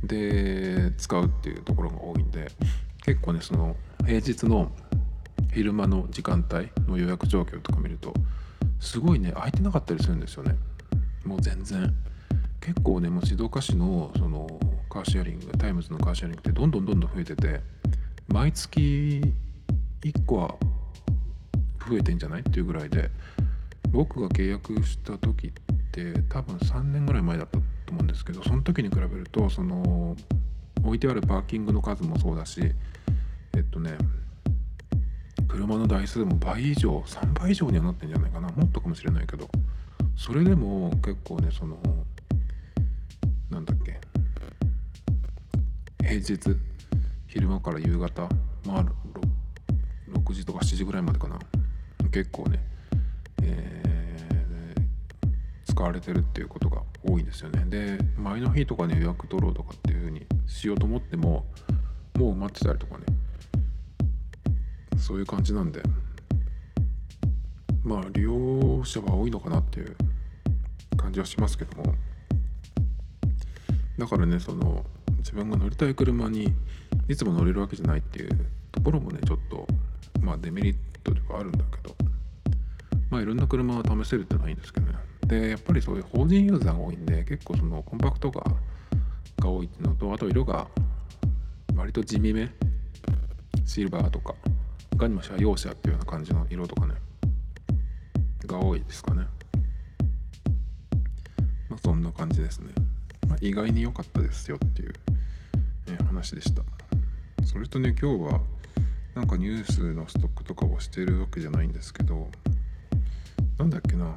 [0.03, 2.51] で使うっていうところが多いんで
[3.05, 4.73] 結構ねその平日の
[5.53, 8.15] 昼間の時間帯の予約状況とか見ると
[8.81, 10.57] すごいね空いてなかったりするんですよね。
[11.25, 11.95] もう全然。
[12.61, 14.47] 結構ねもう静岡市のその
[14.89, 17.61] カーシェアリングタイムズのカーシェアリングってどんどんどんどん増えてて
[18.29, 19.21] 毎月
[20.03, 20.55] 1個は
[21.89, 23.11] 増えてんじゃないっていうぐらいで
[23.93, 25.51] 僕が契約した時っ
[25.93, 30.17] て多分3年ぐらい前だったと思うんですけどその時に比べるとその
[30.83, 32.61] 置いてあるパーキングの数もそうだし
[33.55, 33.97] えっとね
[35.47, 38.49] 車の台数も倍以上3倍以上にはなってんじゃないかな。
[38.49, 39.49] もっとかもしれないけど
[40.17, 41.77] それでも結構ねその
[43.51, 44.01] なんだっけ
[46.01, 46.39] 平日
[47.27, 48.23] 昼間から夕方
[48.67, 48.85] まあ
[50.11, 51.39] 6, 時とか7時ぐらいまでかな。
[52.11, 52.61] 結構ね、
[53.43, 57.65] えー、使われてるっていうことが多いんですよね。
[57.67, 61.47] で前の日とかね予約取ろうとかっていうふうにしようと思っても
[62.19, 63.05] もう埋まってたりとかね
[64.97, 65.83] そういう感じなんで。
[67.85, 69.97] まあ利用者は多いのかなっていう
[70.97, 71.95] 感じはしますけども。
[73.99, 74.85] だからねその
[75.19, 76.55] 自分が乗りたい車に
[77.09, 79.67] いつも乗れるわけじゃないっていうところもねちょっと
[80.21, 81.95] まあデメリットではあるんだけど。
[83.13, 84.95] まあいろんな車は試せるってのはいいんですけどね。
[85.27, 88.43] でやっぱりそういう法人ユーザーが多いんで結構そのコンパクトが
[89.39, 90.67] が多いっていうのとあと色が
[91.77, 92.51] 割と地味め。
[93.67, 94.35] シルバーとか
[94.91, 96.95] 他にも車用車っていうような感じの色とかね。
[98.47, 99.27] が多いですかね。
[101.69, 102.73] まあそんな感じですね、
[103.29, 104.93] まあ、意外に良かったですよっていう、
[105.89, 106.63] え話でした。
[107.45, 108.41] それとね今日は
[109.15, 112.31] なんかニュースのストックとかをしてるわけじゃないんですけど
[113.59, 114.15] なんだっけな。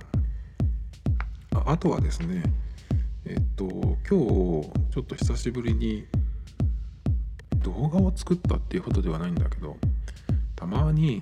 [1.56, 2.43] ああとはですね
[3.26, 4.65] えっと今日ちょ
[5.02, 6.06] っと久しぶりに
[7.60, 9.78] 動画を作ったっていうことではないんだけど
[10.56, 11.19] たまに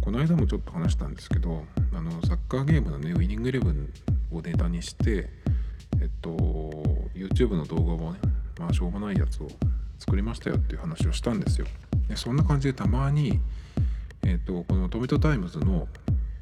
[0.00, 3.92] この間もちょっと話したんですけどあのサッカーゲームのねウィニングイレブン
[4.32, 5.28] をネタにして
[6.00, 6.30] えっと
[7.14, 8.20] YouTube の動画をね
[8.58, 9.48] まあしょうもないやつを
[9.98, 11.66] 作りましたよっていう話をしたんですよ。
[12.08, 13.40] でそんな感じでたまに
[14.22, 15.88] えっとこのドミトタイムズの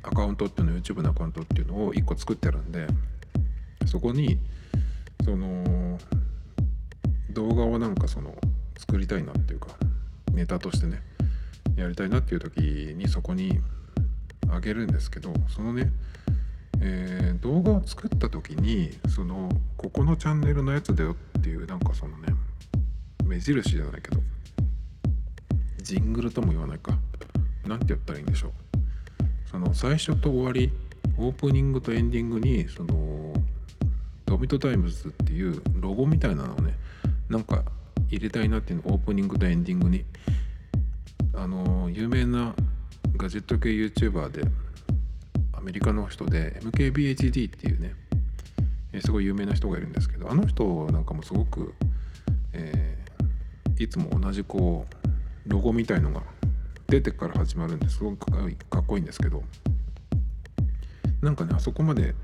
[0.03, 2.87] アカウントっていうの YouTube のアカウントっていうのを1個作ってるんで
[3.87, 4.39] そこに
[5.25, 5.99] その
[7.31, 8.35] 動画をなんかその
[8.77, 9.69] 作りたいなっていうか
[10.33, 11.03] ネタとしてね
[11.77, 13.61] やりたいなっていう時にそこに
[14.51, 15.91] あげるんですけどそのね、
[16.81, 22.29] えー、動画を作った時にそのここのチャンネルのやつだよっていうなんかそのね
[23.25, 24.21] 目印じゃないけど
[25.83, 26.99] ジングルとも言わないか
[27.67, 28.68] 何て言ったらいいんでしょう。
[29.51, 30.71] その最初と終わり
[31.17, 33.33] オープニングとエンディングにその
[34.27, 36.75] ドミトタイムズっていうロゴみたいなのをね
[37.29, 37.65] なんか
[38.11, 40.05] 入れたいなっていうのオープニングとエンディングに。
[41.39, 42.53] あの有名な
[43.17, 44.43] ガジェット系 YouTuber で
[45.53, 47.95] アメリカの人で MKBHD っていうね
[49.01, 51.75] すごい有名な人がいるんですけどあの人なんかもすごく、
[52.53, 54.85] えー、いつも同じこ
[55.47, 56.23] うロゴみたいのが
[56.88, 58.03] 出てから始まるんです。
[58.03, 58.27] ごく
[58.70, 59.42] かっこいいんですけど。
[61.20, 62.14] なんかねあそこまで、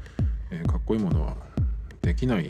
[0.51, 1.37] え、かっこいいものは
[2.01, 2.49] できない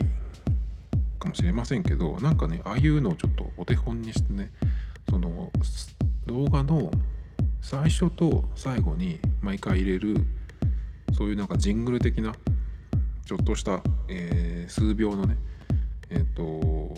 [1.19, 4.51] かもしれませんけどなんかねああいうのをちょっとお手本にしてね
[5.09, 5.51] その
[6.27, 6.91] 動画の
[7.61, 10.17] 最初と最後に毎回入れる
[11.17, 12.35] そういうなんかジングル的な
[13.25, 15.37] ちょっとした、えー、数秒のね
[16.11, 16.95] えっ、ー、と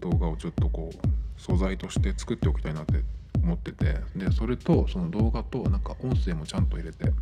[0.00, 3.02] 動画をちょっとこう素材として作っておきたいなって
[3.46, 7.12] 思っててでそれとその動画となんか音声もちゃんと入れて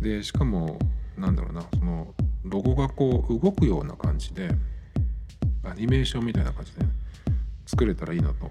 [0.00, 0.78] でしかも
[1.16, 4.50] なんだろうなそのロゴがこう動くような感じで
[5.64, 6.84] アニメーションみたいな感じで、
[7.66, 8.50] 作れたらいいなと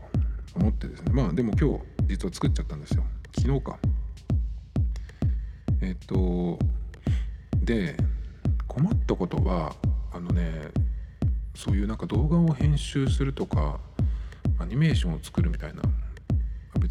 [0.55, 1.11] 思ってですね。
[1.11, 3.03] まあでも今日実は作っちゃったんですよ。
[3.37, 3.77] 昨日か。
[5.81, 6.57] えっと
[7.61, 7.97] で
[8.67, 9.75] 困ったことは
[10.13, 10.69] あのね
[11.53, 13.79] そういうなんか動画を編集するとか
[14.57, 15.81] アニメーションを作るみたいな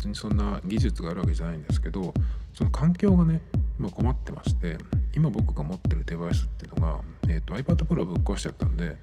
[0.00, 2.14] 別にそんな技術があるわけじゃないんですけど
[2.54, 3.42] その環境がね
[3.78, 4.78] 今困ってまして
[5.14, 8.96] 今僕が持ってるデバイスっていうのが、えーと、iPad Pro ぶっ壊しちゃったんで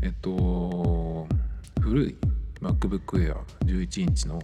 [0.00, 1.26] えっ、と
[1.80, 2.16] 古い
[2.60, 4.40] MacBook Air 11インチの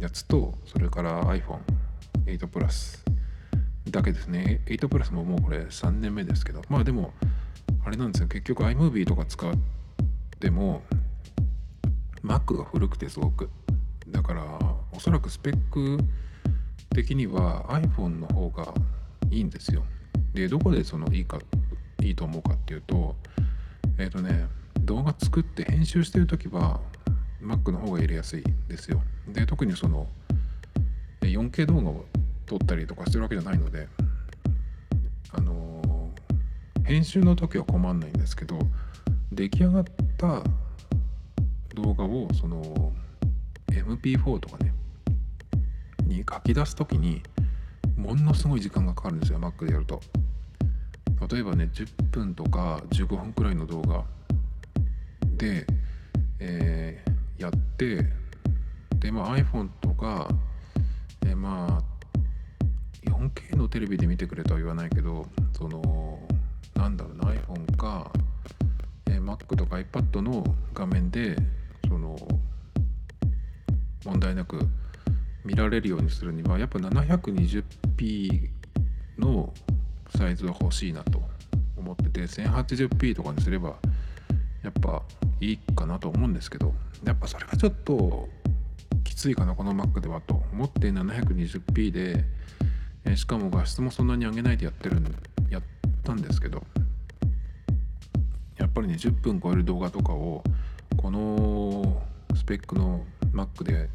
[0.00, 2.98] やつとそれから iPhone8 Plus
[3.90, 4.60] だけですね。
[4.66, 7.12] 8 Plus ももうこれ3年目ですけどまあでも
[7.84, 8.28] あれなんですよ。
[8.28, 9.52] 結局 iMovie とか使っ
[10.40, 10.82] ても
[12.24, 13.50] Mac が古くてすごく。
[14.08, 14.42] だから
[14.92, 15.98] おそらくスペック
[16.90, 18.74] 的には iPhone の方が
[19.30, 19.84] いいんですよ。
[20.34, 21.38] でどこでそのいいか
[22.02, 23.16] いいと思うかっていうと
[23.98, 24.46] えっ、ー、とね
[24.80, 26.80] 動画作って編集してる時は
[27.42, 29.02] Mac の方が入れやすいですよ。
[29.28, 30.06] で特にその
[31.20, 32.04] 4K 動画を
[32.46, 33.88] 撮ったりとかしてるわけじゃないので
[35.30, 36.10] あの
[36.84, 38.58] 編集の時は困んないんですけど
[39.30, 39.84] 出来上がっ
[40.18, 40.42] た
[41.74, 42.92] 動画をその
[43.68, 44.71] MP4 とかね
[46.12, 47.22] に書き出す時に
[47.96, 50.00] ものすごい時間がかかるんですよ Mac でやると。
[51.30, 54.04] 例えばね10分とか15分くらいの動画
[55.36, 55.64] で、
[56.40, 58.04] えー、やって
[58.96, 60.28] でまあ iPhone とか、
[61.24, 66.18] えー、まあ 4K のテレビで見てくれとは言わないけどその
[66.74, 68.10] なんだろうな iPhone か、
[69.06, 70.44] えー、Mac とか iPad の
[70.74, 71.36] 画面で
[71.88, 72.16] その
[74.04, 74.66] 問題なく
[75.44, 78.48] 見られるようにするにはやっぱ 720p
[79.18, 79.52] の
[80.16, 81.22] サイズは欲しいなと
[81.76, 83.76] 思ってて 1080p とかにすれば
[84.62, 85.02] やっぱ
[85.40, 86.72] いいかなと思うんですけど
[87.04, 88.28] やっぱそれがちょっと
[89.02, 92.24] きついかなこの Mac ではと思って 720p で、
[93.16, 95.04] しかも画質もそんなに上げないでやってるん
[95.50, 95.62] やっ
[96.04, 96.62] たんですけど
[98.56, 100.44] やっぱりね10分超える動画とかを
[100.96, 102.02] この
[102.36, 103.90] スペックの Mac で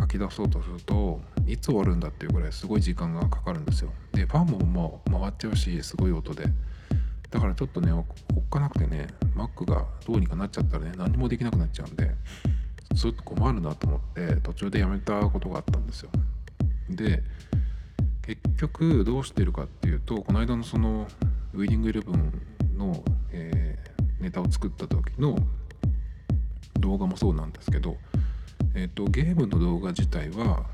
[0.00, 3.92] 書き出そうとするといつ終わるんだっていうぐらいすごい時間がかかるんですよ。
[4.12, 6.44] でファンももう回っちゃうしすごい音で。
[7.30, 8.04] だからちょっとねおっ
[8.50, 12.10] かなくてね Mac がどうにかなっちゃったらね何もできなくなっちゃうんで
[12.94, 16.10] ずっと困るなと思って途中でやめたことがあったんですよ。
[16.88, 17.22] で
[18.22, 21.06] 結局どうしてるかっていうとこの間のその
[21.54, 22.32] ウィディングイレブン
[22.76, 25.36] の、えー、ネタを作った時の
[26.78, 27.96] 動画もそうなんですけど
[28.80, 30.64] えーと、ゲームの動画自体は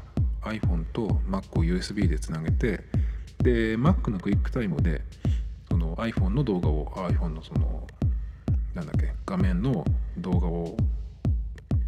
[0.43, 2.85] iPhone と Mac を USB でつなげて
[3.43, 5.03] で Mac のクイックタイムで
[5.69, 7.85] その iPhone の動画を iPhone のその
[8.75, 9.85] なんだっけ画面の
[10.19, 10.77] 動画を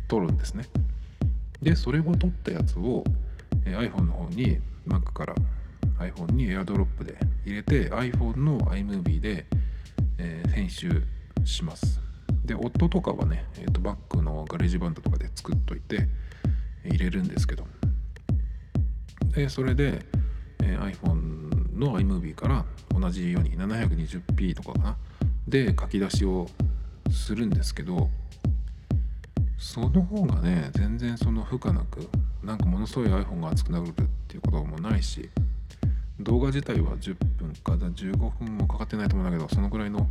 [0.09, 0.65] 撮るんですね。
[1.63, 3.05] でそれを撮ったやつを、
[3.65, 5.37] えー、iPhone の方に Mac から
[6.01, 9.47] iPhone に AirDrop で入れて iPhone の iMovie で、
[10.19, 11.05] えー、編集
[11.45, 12.08] します。
[12.49, 16.09] で音とかはね、えーと、バックの GarageBand とかで作っといて
[16.83, 17.67] 入れるんですけど。
[19.35, 20.03] でそれで、
[20.65, 22.65] えー、iPhone の iMovie から
[22.99, 24.97] 同じように 720p とかかな。
[25.47, 26.49] で書き出しを
[27.11, 28.11] するんですけど
[29.59, 32.09] その方がね全然その負荷なく
[32.43, 33.93] なんかものすごい iPhone が熱くなるっ
[34.27, 35.29] ていうこともないし
[36.21, 40.09] 動画自体は10分か15分もかかってないと思うんだけどそのぐらいの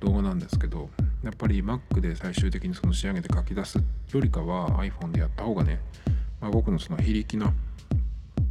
[0.00, 0.90] 動画なんですけど。
[1.24, 5.80] やっぱり Mac で最終的にその仕上げて書き出すよりかは iPhone でやった方がね、
[6.38, 7.52] まあ、僕のその非力な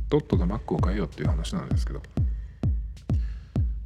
[0.09, 2.01] とっとと Mac を変えようっていう話なんですけど、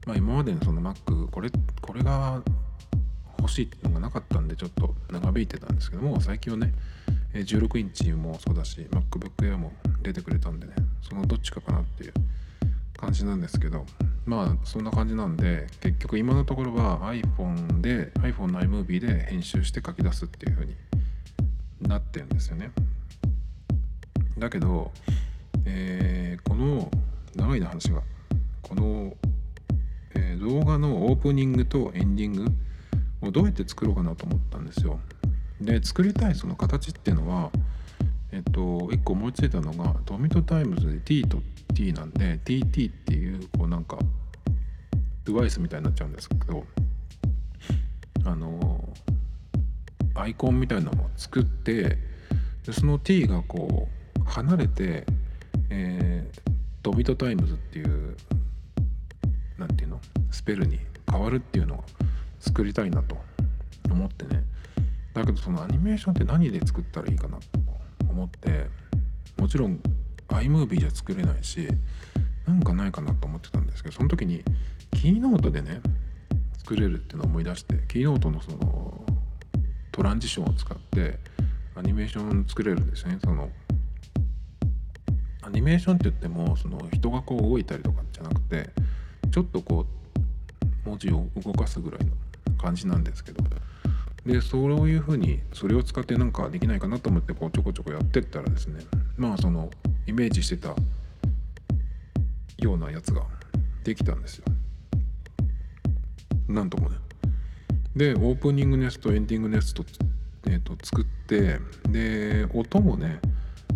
[0.05, 1.49] まあ、今までのその Mac これ
[1.81, 2.41] これが
[3.39, 6.73] 欲しいっていうのがなかったんでちょっと長引いてたんですけども最近はね
[7.33, 12.13] 16インチもそうだし MacBook Air も出てくれたんでねそのどっちかかなっていう
[12.97, 13.85] 感じなんですけど。
[14.27, 20.75] まあそんな感じなんで結局今のところは iPhone で iPhone の iMovie で編集して書き出すっていう風に
[21.81, 22.71] なってるんですよね。
[24.37, 24.91] だけど、
[25.65, 26.91] えー、この
[27.35, 28.01] 長いな話が
[28.61, 29.15] この、
[30.13, 32.45] えー、動画のオープニングとエンディング
[33.21, 34.99] をどうやって作ろうかなと思ったんですよ。
[35.61, 37.49] で作りたいその形っていうのは
[38.37, 41.41] えっと1個思いついたのがドミトタイムズで T と
[41.73, 43.97] T なんで TT っていうこうなんか
[45.25, 46.63] デバイスみたいになっちゃうんですけど
[48.25, 48.87] あの
[50.13, 51.97] アイコンみたいなのを作って
[52.63, 53.87] でその T がこ
[54.19, 55.03] う離れて、
[55.71, 56.41] えー、
[56.83, 58.15] ドミトタイムズっていう
[59.57, 60.77] 何て言うのスペルに
[61.11, 61.83] 変わるっていうのを
[62.39, 63.17] 作りたいなと
[63.89, 64.43] 思ってね。
[65.15, 67.66] だけどそのアニメーションって何で作ったらいいかなと
[68.17, 68.65] 思って
[69.37, 69.79] もちろん
[70.29, 71.67] iMovie じゃ作れないし
[72.47, 74.43] なんかないかなと思ってたんですけどその時に
[74.91, 75.81] キーノートでね
[76.57, 79.05] 作れるっていうのを思い出してキーノートのその
[79.91, 81.19] トランジションを使って
[81.75, 83.19] アニメーション作れるんですね。
[83.23, 83.49] その
[85.43, 88.69] アニメーションって言ってもその人がこう動いたりとかじゃなくて
[89.31, 89.85] ちょっとこ
[90.85, 92.11] う文字を動かすぐらいの
[92.57, 93.43] 感じなんですけど
[94.27, 98.83] でそういうふうにそれを使ってなんかできないかなと思ってこうちょこちょこやってったらですね
[99.15, 99.69] まあその
[100.05, 100.75] イメージしてた
[102.57, 103.23] ようなやつが
[103.85, 104.45] できたんですよ。
[106.49, 106.97] なんともね。
[107.95, 109.85] でオープニングネストエンディングネスト、
[110.45, 111.59] えー、と作って
[111.89, 113.19] で音もね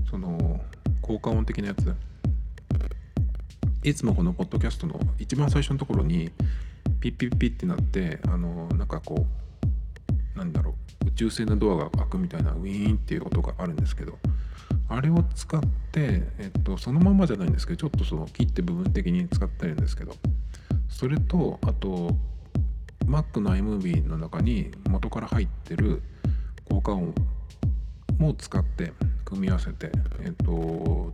[0.10, 0.60] その
[1.02, 1.96] 効果音的なやつ
[3.84, 6.30] いつもこのポッドキャストの一番最初のところに
[7.00, 9.51] ピッピッピッってなってあのなんかこう
[10.42, 10.74] なんだろ
[11.06, 14.18] う宇宙船のドアが開くみたいなウィーンっていう音があるんですけど
[14.90, 15.62] あれを使っ
[15.92, 20.16] て、えっと、そのままじゃないんですけどちょっとその切って部分的に使ってるんですけど
[20.90, 22.16] それとあと
[23.06, 26.02] Mac の iMovie の中に元から入ってる
[26.68, 27.14] 効果音
[28.18, 29.92] も使って組み合わせて、
[30.24, 31.14] えっと、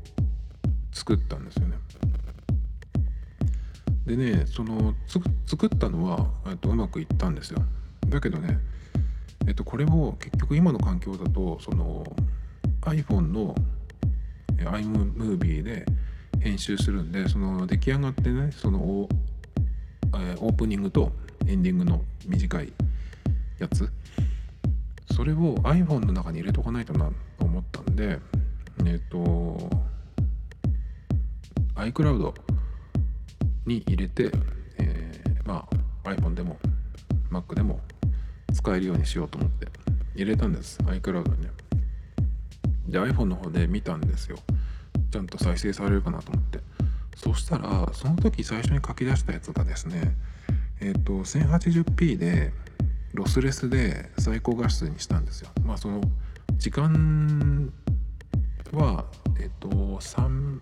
[0.94, 1.78] 作ったんですよね。
[4.06, 4.94] でねその
[5.46, 7.62] 作ったのは、えっと、うまくいったんですよ。
[8.10, 8.60] だけどね、
[9.48, 12.04] えっと、これを結局今の環境だとその
[12.82, 13.56] iPhone の
[14.58, 15.86] iMovie で
[16.40, 21.12] 編集するんでその出来上がってねそのオープニングと
[21.48, 22.74] エンディングの短い
[23.60, 23.90] やつ。
[25.16, 28.20] それを iPhone の中に入れとかないとなと思ったんで
[28.86, 29.68] えっ、と
[31.76, 32.34] iCloud
[33.66, 34.32] に入れて、
[34.78, 35.68] えー、ま
[36.04, 36.58] あ iPhone でも
[37.32, 37.80] Mac でも
[38.54, 39.68] 使えるようにしようと思って。
[40.16, 40.80] 入れたんです。
[40.80, 41.42] iCloud に。
[41.44, 41.52] ね
[42.88, 44.38] で iPhone の方で見たんですよ。
[45.12, 46.60] ちゃんと再生されるかなと思って。
[47.16, 50.16] そしたらその時最初に書き出したやつがですね
[50.80, 52.54] えっ、ー、と 1080p で
[53.14, 55.50] ロスレスで最高画質にしたんですよ。
[55.64, 56.02] まあその
[56.58, 57.74] 時間
[58.72, 59.06] は
[59.40, 60.60] えっ、ー、と 3,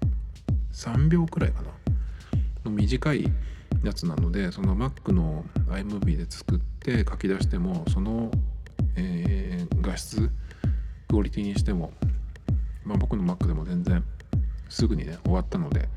[0.72, 1.68] 3秒くらいかな。
[2.66, 3.32] の短い
[3.84, 8.32] やつなのでその Mac の iMovie で作って書き出してもその、
[8.96, 10.30] えー、画質
[11.08, 11.92] クオリティにしても、
[12.84, 14.04] まあ、僕の Mac でも全然
[14.70, 15.88] すぐにね終わったので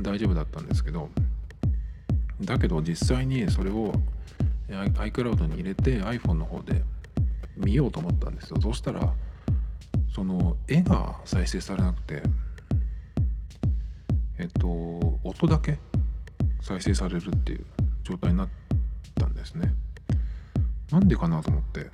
[0.00, 1.08] 大丈夫だったんですけど
[2.40, 3.92] だけど実際にそれを
[4.68, 6.82] iCloud に入れて iPhone の方で
[7.56, 8.60] 見ようと思ったんですよ。
[8.60, 9.12] そうしたら
[10.14, 12.22] その絵が再生されなくて
[14.38, 14.68] えっと
[15.24, 15.78] 音だけ
[16.66, 17.64] 再生されるっていう
[18.02, 18.48] 状態になっ
[19.14, 19.72] たんですね。
[20.90, 21.90] なんでかなと思って。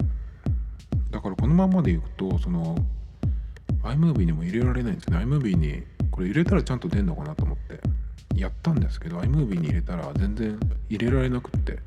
[1.10, 2.74] だからこのままでいくとその
[3.82, 5.18] iMovie にも入れられないんですね。
[5.18, 7.80] iMovie にこれ入れたらちゃんと出んのかなと思って。
[8.34, 10.58] やったんですけど iMovie に入れたら全然
[10.88, 11.78] 入れられなくって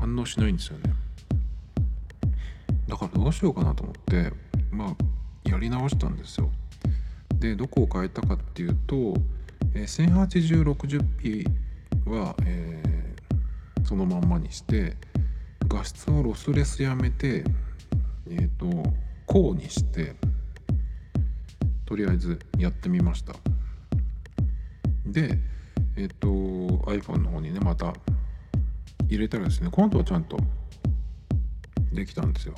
[0.00, 0.92] 反応しないんですよね。
[2.88, 4.32] だからどうしようかなと思って
[4.72, 4.96] まあ
[5.48, 6.50] やり直したんですよ。
[7.34, 9.14] でどこを変えたかっていうと、
[9.74, 11.67] 108060p
[12.08, 14.96] は、えー、そのまんまにして
[15.68, 17.44] 画質をロスレスやめて
[18.30, 18.66] えっ、ー、と
[19.26, 20.16] こうにして
[21.84, 23.34] とりあえずやってみました。
[25.06, 25.38] で
[25.96, 26.28] えっ、ー、と
[26.90, 27.92] iPhone の方にねまた
[29.08, 30.38] 入れたらですね今度はちゃんと
[31.92, 32.54] できたんですよ。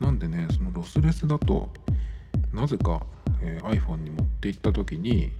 [0.00, 1.68] なんでねそのロスレスだと
[2.52, 3.04] なぜか、
[3.42, 5.32] えー、iPhone に持っていった時に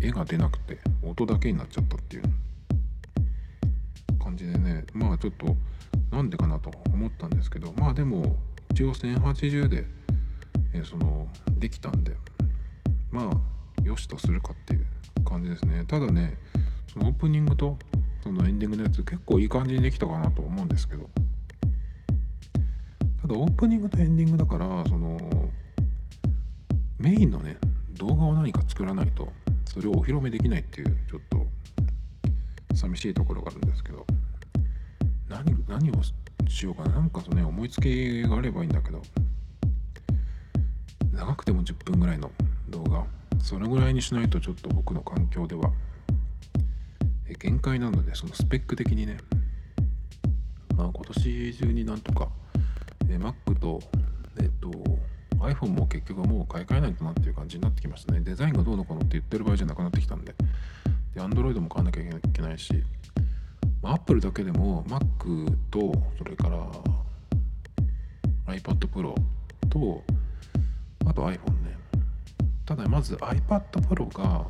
[0.00, 0.78] 絵が出なくて。
[1.02, 2.22] 音だけになっちゃったっていう
[4.22, 4.84] 感じでね。
[4.92, 5.56] まあちょっと
[6.10, 8.36] なんでかなと思ったんですけどまあでも
[8.70, 9.86] 一応1080で、
[10.72, 11.28] えー、その
[11.58, 12.16] できたんで
[13.10, 14.86] まあよしとするかっていう
[15.24, 15.84] 感じですね。
[15.86, 16.38] ただね
[16.92, 17.78] そのオープニングと
[18.22, 21.08] そのエンディングのやつ結構いい感じにできたかなと思うんですけど。
[23.22, 25.18] ただオープニングとエンディングだからその
[26.98, 27.58] メインのね
[27.94, 29.28] 動画を何か作らないと
[29.72, 31.46] それをお披露目できないっていうちょっと
[32.74, 34.04] 寂しいところがあるんですけど
[35.28, 35.94] 何何を
[36.48, 36.96] しようかな。
[36.96, 39.00] なんかね思いつきがあればいいんだけど
[41.12, 42.32] 長くても10分ぐらいの
[42.68, 43.06] 動画
[43.40, 45.70] それぐらいにしないとちょっと僕の環境では
[47.38, 49.18] 限界なのでそのスペック的にね
[50.76, 52.28] まあ今年中になんとか
[53.06, 53.80] Mac と
[54.40, 54.68] えっと
[55.40, 58.20] iPhone も結局もう買い替えないとなっていう感じになってきましたね。
[58.20, 60.34] デザインがどうのこうのって言ってる場合じゃなくなってきたんで。
[61.14, 62.84] で、Android も買わなきゃいけないし、
[63.82, 66.66] まあ、Apple だけでも Mac と、それから
[68.46, 69.14] iPad Pro
[69.68, 70.04] と、
[71.06, 71.78] あと iPhone ね。
[72.66, 74.46] ただまず iPad Pro が、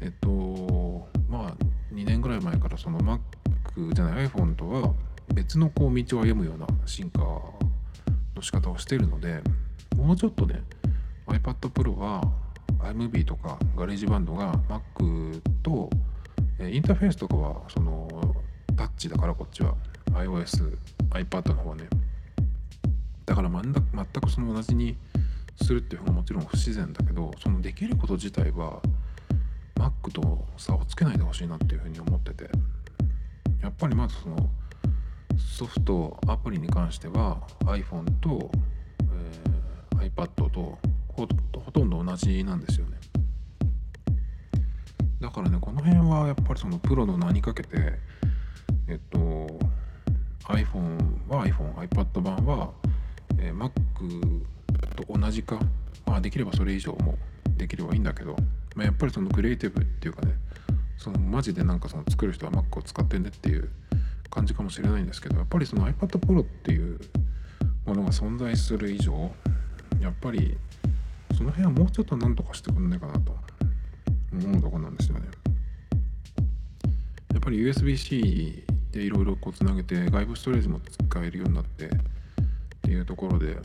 [0.00, 1.56] えっと、まあ
[1.94, 3.20] 2年ぐらい前からその Mac
[3.92, 4.94] じゃない iPhone とは
[5.34, 7.54] 別のこう道を歩むような進化の
[8.40, 9.42] 仕方をしているので、
[10.00, 10.62] もうちょっとね
[11.26, 12.22] iPad Pro は
[12.78, 15.90] iMovie とか GarageBand が Mac と、
[16.60, 18.08] インターフェースとかはその
[18.76, 19.74] タッチだからこっちは。
[20.12, 20.76] iOS、
[21.10, 21.84] iPad の方はね。
[23.26, 23.72] だから全
[24.06, 24.96] くその同じに
[25.62, 28.80] するっていうのがもちろん不自然だけどそのできること自体は
[29.76, 32.50] Mac と差をつけないでほしいなっていうふうに思ってて。
[33.62, 34.48] やっぱりまずその
[35.36, 38.50] ソフトアプリに関しては iPhone と
[40.00, 40.78] iPad と
[41.14, 42.98] ほとんど同じなんですよね。
[45.20, 47.98] だからねこの辺はやっぱりそのプロの名にかけて
[48.88, 49.18] えっと
[50.46, 52.70] iPhone は iPhoneiPad 版は、
[53.38, 53.70] えー、Mac
[54.96, 55.58] と同じか。
[56.06, 57.16] まあできればそれ以上も
[57.56, 58.34] できればいいんだけど、
[58.74, 60.32] まあ、やっぱりそのクリエイティブっていうかね
[60.98, 63.70] そのマジでなんかその作る人は Mac を使ってねっていう
[64.28, 66.98] 感じかもしれないんですけどやっぱりその iPad Pro っていう
[67.86, 69.30] ものが存在する以上
[70.00, 70.56] やっぱり
[71.36, 73.36] その辺はもうちょっと何とかしてくんないかなと
[74.32, 75.26] 思うとこなんですよね。
[77.32, 81.88] やっぱり USB-C でいろいろこうつなげて外部ストレージも使えるようになってっ
[82.82, 83.56] ていうところで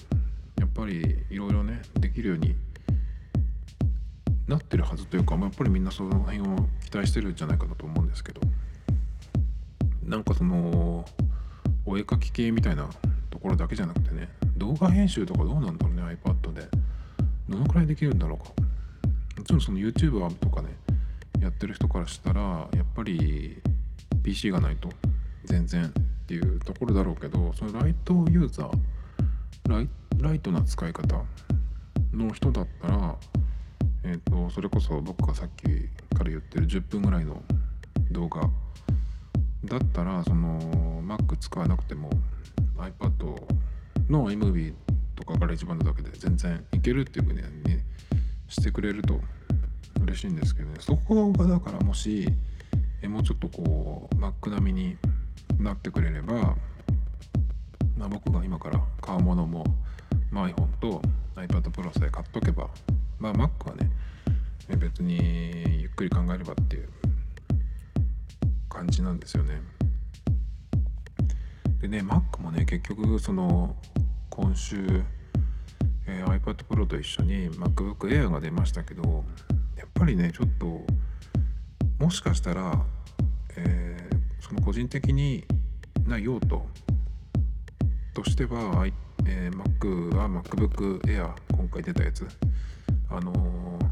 [0.59, 2.55] やっぱりいろいろねできるように
[4.47, 6.43] なってるはずというか、まあ、やっぱりみんなその辺を
[6.89, 8.41] 期待してるんじゃないかなと思うんですけど
[10.03, 11.03] なんかその
[11.85, 12.87] お絵描き系みたいな
[13.31, 16.67] ところだけじゃなくてね動画編集とかどうなんだろうね iPad で。
[17.47, 18.53] どのくらいできるんだろうか。
[19.37, 20.69] もちろんその YouTuber とかね
[21.41, 22.41] やってる人からしたら
[22.73, 23.61] やっぱり
[24.23, 24.89] PC がないと
[25.43, 25.91] 全然っ
[26.25, 28.71] ていうところだろうけどそのライトユーザー
[29.67, 31.23] ライライトな使い方
[32.13, 33.15] の人だったら
[34.03, 35.63] えっ、とそれこそ僕がさっき
[36.15, 37.41] から言ってる10分ぐらいの
[38.11, 38.49] 動画
[39.65, 40.59] だったらその
[41.03, 42.09] Mac 使わなくても
[42.77, 43.35] iPad
[44.09, 44.73] の iMovie
[45.15, 47.41] とかから一番だけで全然いけるっていうふうに、
[48.47, 49.19] してくれると
[50.01, 52.27] 嬉しいんですけどねそこがだからもし
[53.01, 54.97] えもうちょっとこう Mac 並みに
[55.59, 56.55] なってくれれば、
[57.97, 59.63] まあ、僕が今から買うものも、
[60.31, 61.01] まあ、iPhone と
[61.35, 62.69] iPad Pro さえ買っとけば
[63.19, 63.89] まあ Mac はね
[64.77, 66.89] 別にゆっくり考えればっていう
[68.69, 69.61] 感じなんですよね。
[71.79, 73.75] でね Mac もね結局その
[74.35, 74.75] 今週、
[76.07, 79.23] えー、iPad Pro と一緒に MacBook Air が出ましたけど
[79.77, 80.81] やっぱりねちょっと
[82.03, 82.83] もしかしたら、
[83.55, 85.45] えー、その個人的に
[86.05, 86.67] な用途
[88.13, 88.85] としては、
[89.25, 92.27] えー、Mac は MacBook Air 今回出たやつ。
[93.09, 93.85] あのー、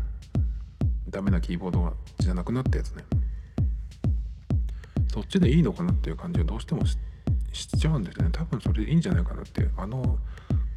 [1.09, 3.05] ダメなキーボードじゃなくなったやつね。
[5.07, 7.02] そっちでいいのかなっていう感じがどうしてもして
[7.53, 8.29] しちゃうんですね。
[8.31, 10.17] 多分それでいいんじゃないかなってあの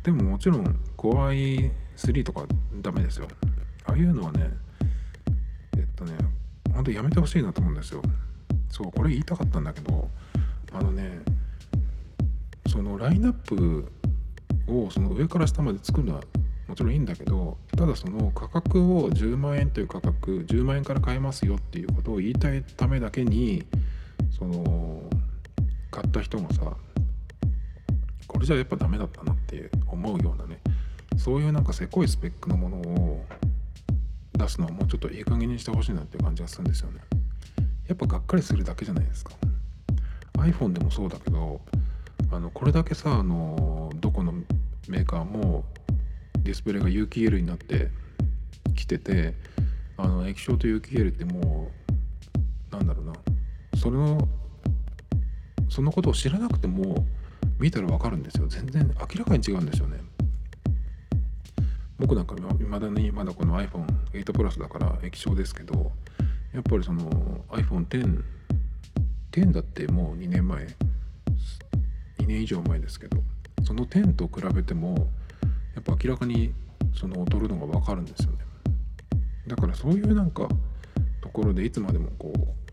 [0.03, 2.47] でももちろん Core i3 とか
[2.81, 3.27] ダメですよ。
[3.87, 4.51] ああいうのはね
[5.77, 6.13] えっとね
[6.73, 8.03] ほんとやめてほしいなと思うんですよ。
[8.69, 10.09] そうこれ言いたかったんだけど
[10.73, 11.23] あのね
[12.69, 13.91] そのラインナップ
[14.69, 16.21] をその上から下まで作るのは
[16.69, 23.65] もちろんいいんだけどただその価格を10万円という価格10万円から買えますよっていうことを言いたいためだけに
[24.37, 25.06] その
[25.91, 26.77] 買った人がさ
[28.27, 30.61] これじゃやっぱダメだったなって思うようなね
[31.17, 33.25] そういうなんかせこいスペックのものを
[34.35, 37.01] 出すのはもうちょっといい加減にしてほしいなっていう感じがするんですよね。
[37.89, 39.33] やっぱがっかりするだけじゃないですか。
[40.39, 41.61] iPhone でもそうだけど
[42.31, 44.33] あのこれだけさあのどこの
[44.89, 45.65] メーカーも
[46.39, 47.89] ディスプレイが有機 EL になって
[48.75, 49.35] きてて
[49.97, 51.71] あの液晶と有機 EL っても
[52.73, 53.13] うなんだろうな。
[53.79, 54.29] それの
[55.77, 57.07] そのことを知らなくても
[57.59, 58.47] 見たら分かるんですよ。
[58.49, 60.01] 全然明らかに違うんですよね。
[61.99, 65.93] 僕なんかいまだにまだこの iPhone8 プラスだから液晶ですけど
[66.55, 68.25] やっぱりその iPhone10
[69.33, 73.19] 10だってもう2年前2年以上前ですけど
[73.63, 75.11] その10と比べても
[75.75, 76.55] やっぱ明らかに
[76.99, 78.39] その劣るのが分かるんですよね。
[79.47, 80.49] だからそういうなんか
[81.21, 82.66] ところでいつまでもこう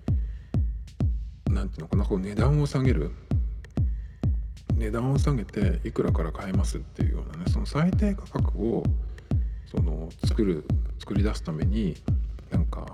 [1.53, 3.11] 何ていうのかなこう値段を下げる。
[4.75, 8.83] 値段を下げていくらから買えますっていうようなねその最低価格を
[9.65, 10.65] その作る
[10.99, 11.95] 作り出すために
[12.49, 12.85] なんか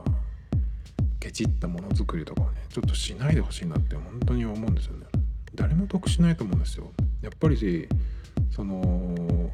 [1.20, 5.05] ケチったものづくりとかをねちょっとしないでほしいなって本当に思うんですよね。
[5.55, 6.91] 誰も得しないと思うんですよ。
[7.22, 7.88] やっぱり
[8.51, 9.51] その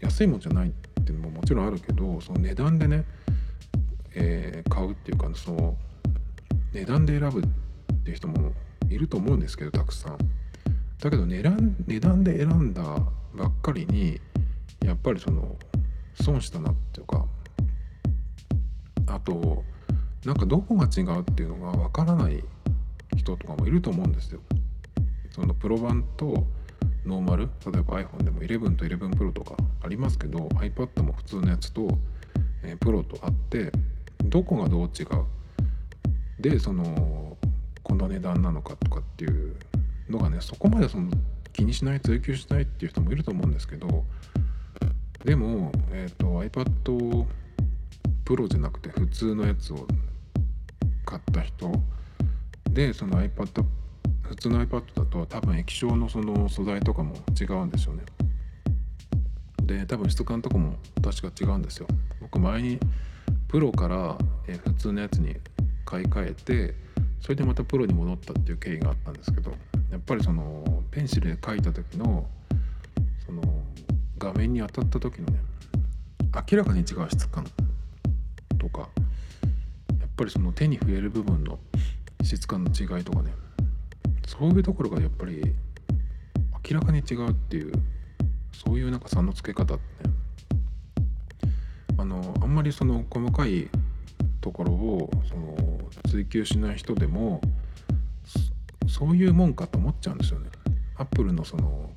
[0.00, 0.72] 安いもんじゃないっ
[1.04, 3.04] ていうのももちろんあるけどその値段でね、
[4.14, 5.76] えー、買うっていうかその
[6.72, 7.42] 値段で選ぶっ
[8.02, 8.52] っていう人も
[8.90, 10.18] いると思うんですけどたくさん
[10.98, 14.20] だけど値段値段で選んだばっかりに
[14.84, 15.56] やっぱりその
[16.20, 17.24] 損したなっていうか
[19.06, 19.62] あと
[20.24, 22.42] なんかどこが違うっていうのがわからない
[23.16, 24.40] 人とかもいると思うんですよ。
[25.30, 26.46] そのプロ版と
[27.06, 31.88] ノーマル例えば iPhone でも11と11 Pro とかありますけど iPad も普通のやつと、
[32.62, 33.72] えー、プロとあって
[34.24, 35.06] どこがどう違う
[36.38, 37.31] でその
[37.82, 39.56] この値段なのかとかっていう
[40.08, 41.10] のがねそこまでその
[41.52, 44.04] 気にしない追求しないっていう人もいると思うんですけど
[45.24, 47.26] でも、えーと、iPad
[48.24, 49.86] Pro じゃなくて普通のやつを
[51.04, 51.70] 買った人
[52.70, 53.64] でその iPad
[54.22, 58.02] 普通の iPad だと多分液晶のその素材とかも違うんですよね。
[59.62, 61.86] で多分質感とかも確か違うんですよ。
[62.20, 62.78] 僕前に
[63.48, 64.16] プロから
[64.48, 65.36] え普通のやつに
[65.84, 66.74] 買い替えて
[67.22, 69.52] それでまたプロに戻ったっていう経緯があったんですけど
[69.92, 72.26] やっぱりそのペンシルで描いた時の
[73.24, 73.40] その
[74.18, 75.38] 画面に当たった時のね
[76.50, 77.46] 明らかに違う質感
[78.58, 78.88] とか
[80.00, 81.60] やっぱりその手に触れる部分の
[82.24, 83.32] 質感の違いとかね
[84.26, 85.42] そういうところがやっぱり
[86.68, 87.72] 明らかに違うっていう
[88.52, 90.14] そういうなんか差のつけ方ってね
[91.98, 93.70] あのあんまりその細かい
[94.40, 95.61] ところをその
[96.12, 97.40] 追求しない人でも
[98.86, 100.50] そういうもんかと思っちゃうんですよね。
[100.96, 101.90] アップルのその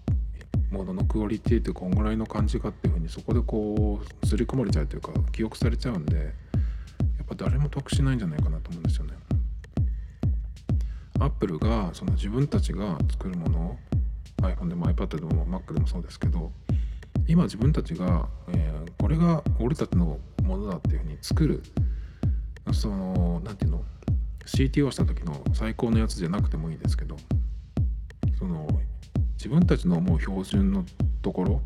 [0.71, 6.23] もののクオリティってこんぐらいの感じかっていうふうにそこでこう刷り込まれちゃうというか記憶されちゃうんでや
[7.23, 9.13] っぱ誰も得しないんじゃないかなと思うんですよね。
[11.19, 13.77] アップルがその自分たちが作るものを
[14.43, 16.53] iPhone でも iPad でも Mac でもそうですけど
[17.27, 21.61] 今自分たちが、えー、これが俺たちのものだっていうふうに作る
[22.71, 23.85] その何て言うの
[24.45, 27.17] CTO した時の最高のやつじゃなくてもいいですけど
[28.37, 28.67] その
[29.37, 30.85] 自分たちのもう標準の
[31.21, 31.61] ところ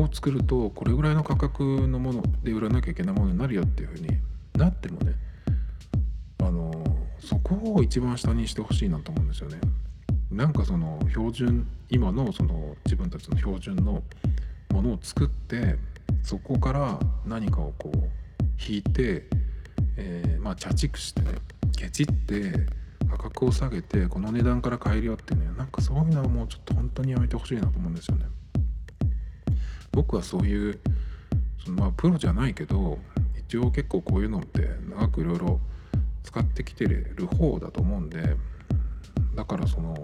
[0.00, 4.18] を作るとこれぐらいの価格のもので売らなきゃいけないものになるよっていうふうに
[4.56, 5.14] なってもね
[6.42, 6.72] あの
[7.18, 9.60] そこを一番下にしてほしいなと思うんですよね。
[10.30, 14.02] なんかその標準今のその自分たちの標準の
[14.70, 15.76] ものを作って
[16.22, 17.98] そこから何かをこう
[18.64, 19.26] 引いて、
[19.96, 21.32] えー、まあ茶畜してね
[21.80, 22.52] ケチって
[23.10, 28.26] 価格を下げてこの値段から買えるよってねなんかそういうのはもうちょっと本当にやめてほしいなと思うんですよね。
[29.90, 30.78] 僕はそういう
[31.64, 32.98] そのまあプロじゃないけど
[33.38, 35.58] 一応結構こういうのって長くいろいろ
[36.22, 38.36] 使ってきてる方だと思うんで
[39.34, 39.96] だからその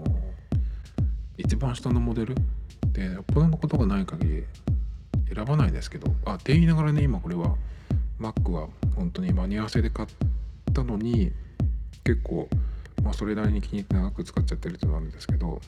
[1.37, 2.35] 一番下のモデル
[2.91, 4.43] でよっぽどのことがない限り
[5.31, 7.55] 選ばないですけどあって言いながらね今これは
[8.19, 10.09] Mac は本当に間に合わせで買っ
[10.73, 11.31] たのに
[12.03, 12.49] 結構、
[13.03, 15.61] まあ、それなりに気に入って長く使っちゃってるっていうのなんですけど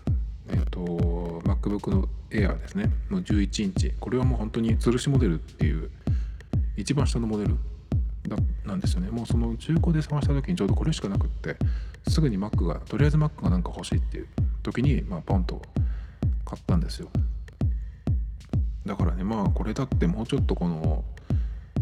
[0.51, 0.79] えっ、と
[1.45, 2.91] MacBook の Air ですね。
[3.09, 3.93] の11インチ。
[3.99, 5.91] これはもう本当に吊るしモデルっていう
[6.75, 7.55] 一番下のモデル
[8.65, 9.09] なんですよね。
[9.09, 11.55] もうその中古で探した時にちょうどこれしかなくって
[12.07, 14.27] すぐに Mac がとりあえず Mac がなんか欲しいっていう
[14.63, 15.61] 時にまあポンと
[16.45, 17.09] 買ったんですよ。
[18.85, 21.03] だからねまあこれだってもうちょっとこの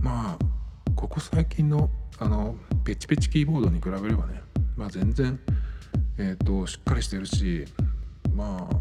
[0.02, 0.46] まあ
[0.98, 4.42] ここ最近のあのペチペチキーボードに比べればね
[4.76, 5.40] まあ全然
[6.18, 7.66] えっ、ー、としっかりしてるし
[8.34, 8.76] まあ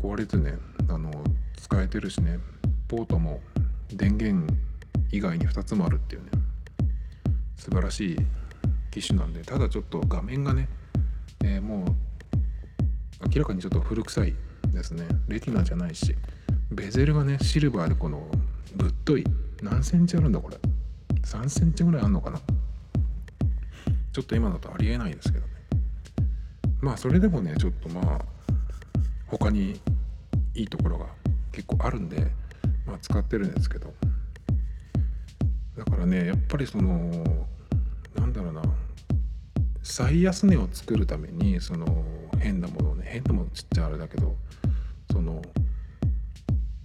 [0.00, 0.54] 壊れてね
[0.88, 1.10] あの
[1.56, 2.38] 使えてるしね
[2.86, 3.40] ポートも
[3.92, 4.54] 電源
[5.10, 6.30] 以外に2つもあるっていうね
[7.56, 8.16] 素晴らしい
[8.92, 10.68] 機種なんでただちょっと画面がね、
[11.44, 14.36] えー、もう明らかにちょっと古臭い
[14.72, 15.08] ですね。
[15.26, 16.14] レティナじゃないし
[16.70, 18.28] ベゼルがねシルバーでこの
[18.76, 19.24] ぶっとい
[19.62, 20.58] 何センチあるんだこれ。
[21.22, 22.40] 3センチぐらいあんのかな。
[24.12, 25.52] ちょっと今だとありえないですけどね。
[26.80, 28.20] まあそれでもねちょっとまあ
[29.28, 29.80] 他に
[30.54, 31.06] いいところが
[31.52, 32.32] 結構あるんで、
[32.84, 33.94] まあ、使ってるんですけど。
[35.76, 37.24] だからねやっぱりその
[38.16, 38.62] なんだろうな。
[39.84, 42.04] 最安値を作るためにその
[42.38, 44.36] 変なものをね変なものちっちゃいあれだけど
[45.10, 45.42] その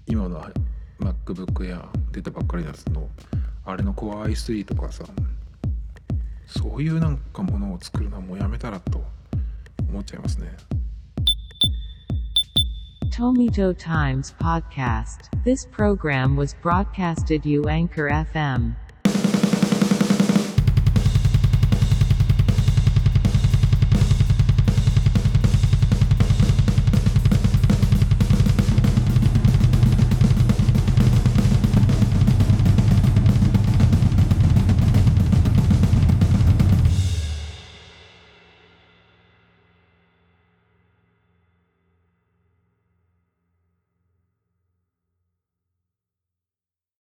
[0.08, 0.44] 今の
[1.34, 3.10] MacBook Air 出たばっかりのやつの
[3.66, 5.04] あれの Core i3 とかさ
[6.46, 9.04] そういうなんかものを作るのはもうやめたらと
[9.90, 10.56] 思っちゃいますね。
[13.12, 15.30] Tomito Times Podcast.
[15.44, 18.76] This program was broadcasted you Anchor FM.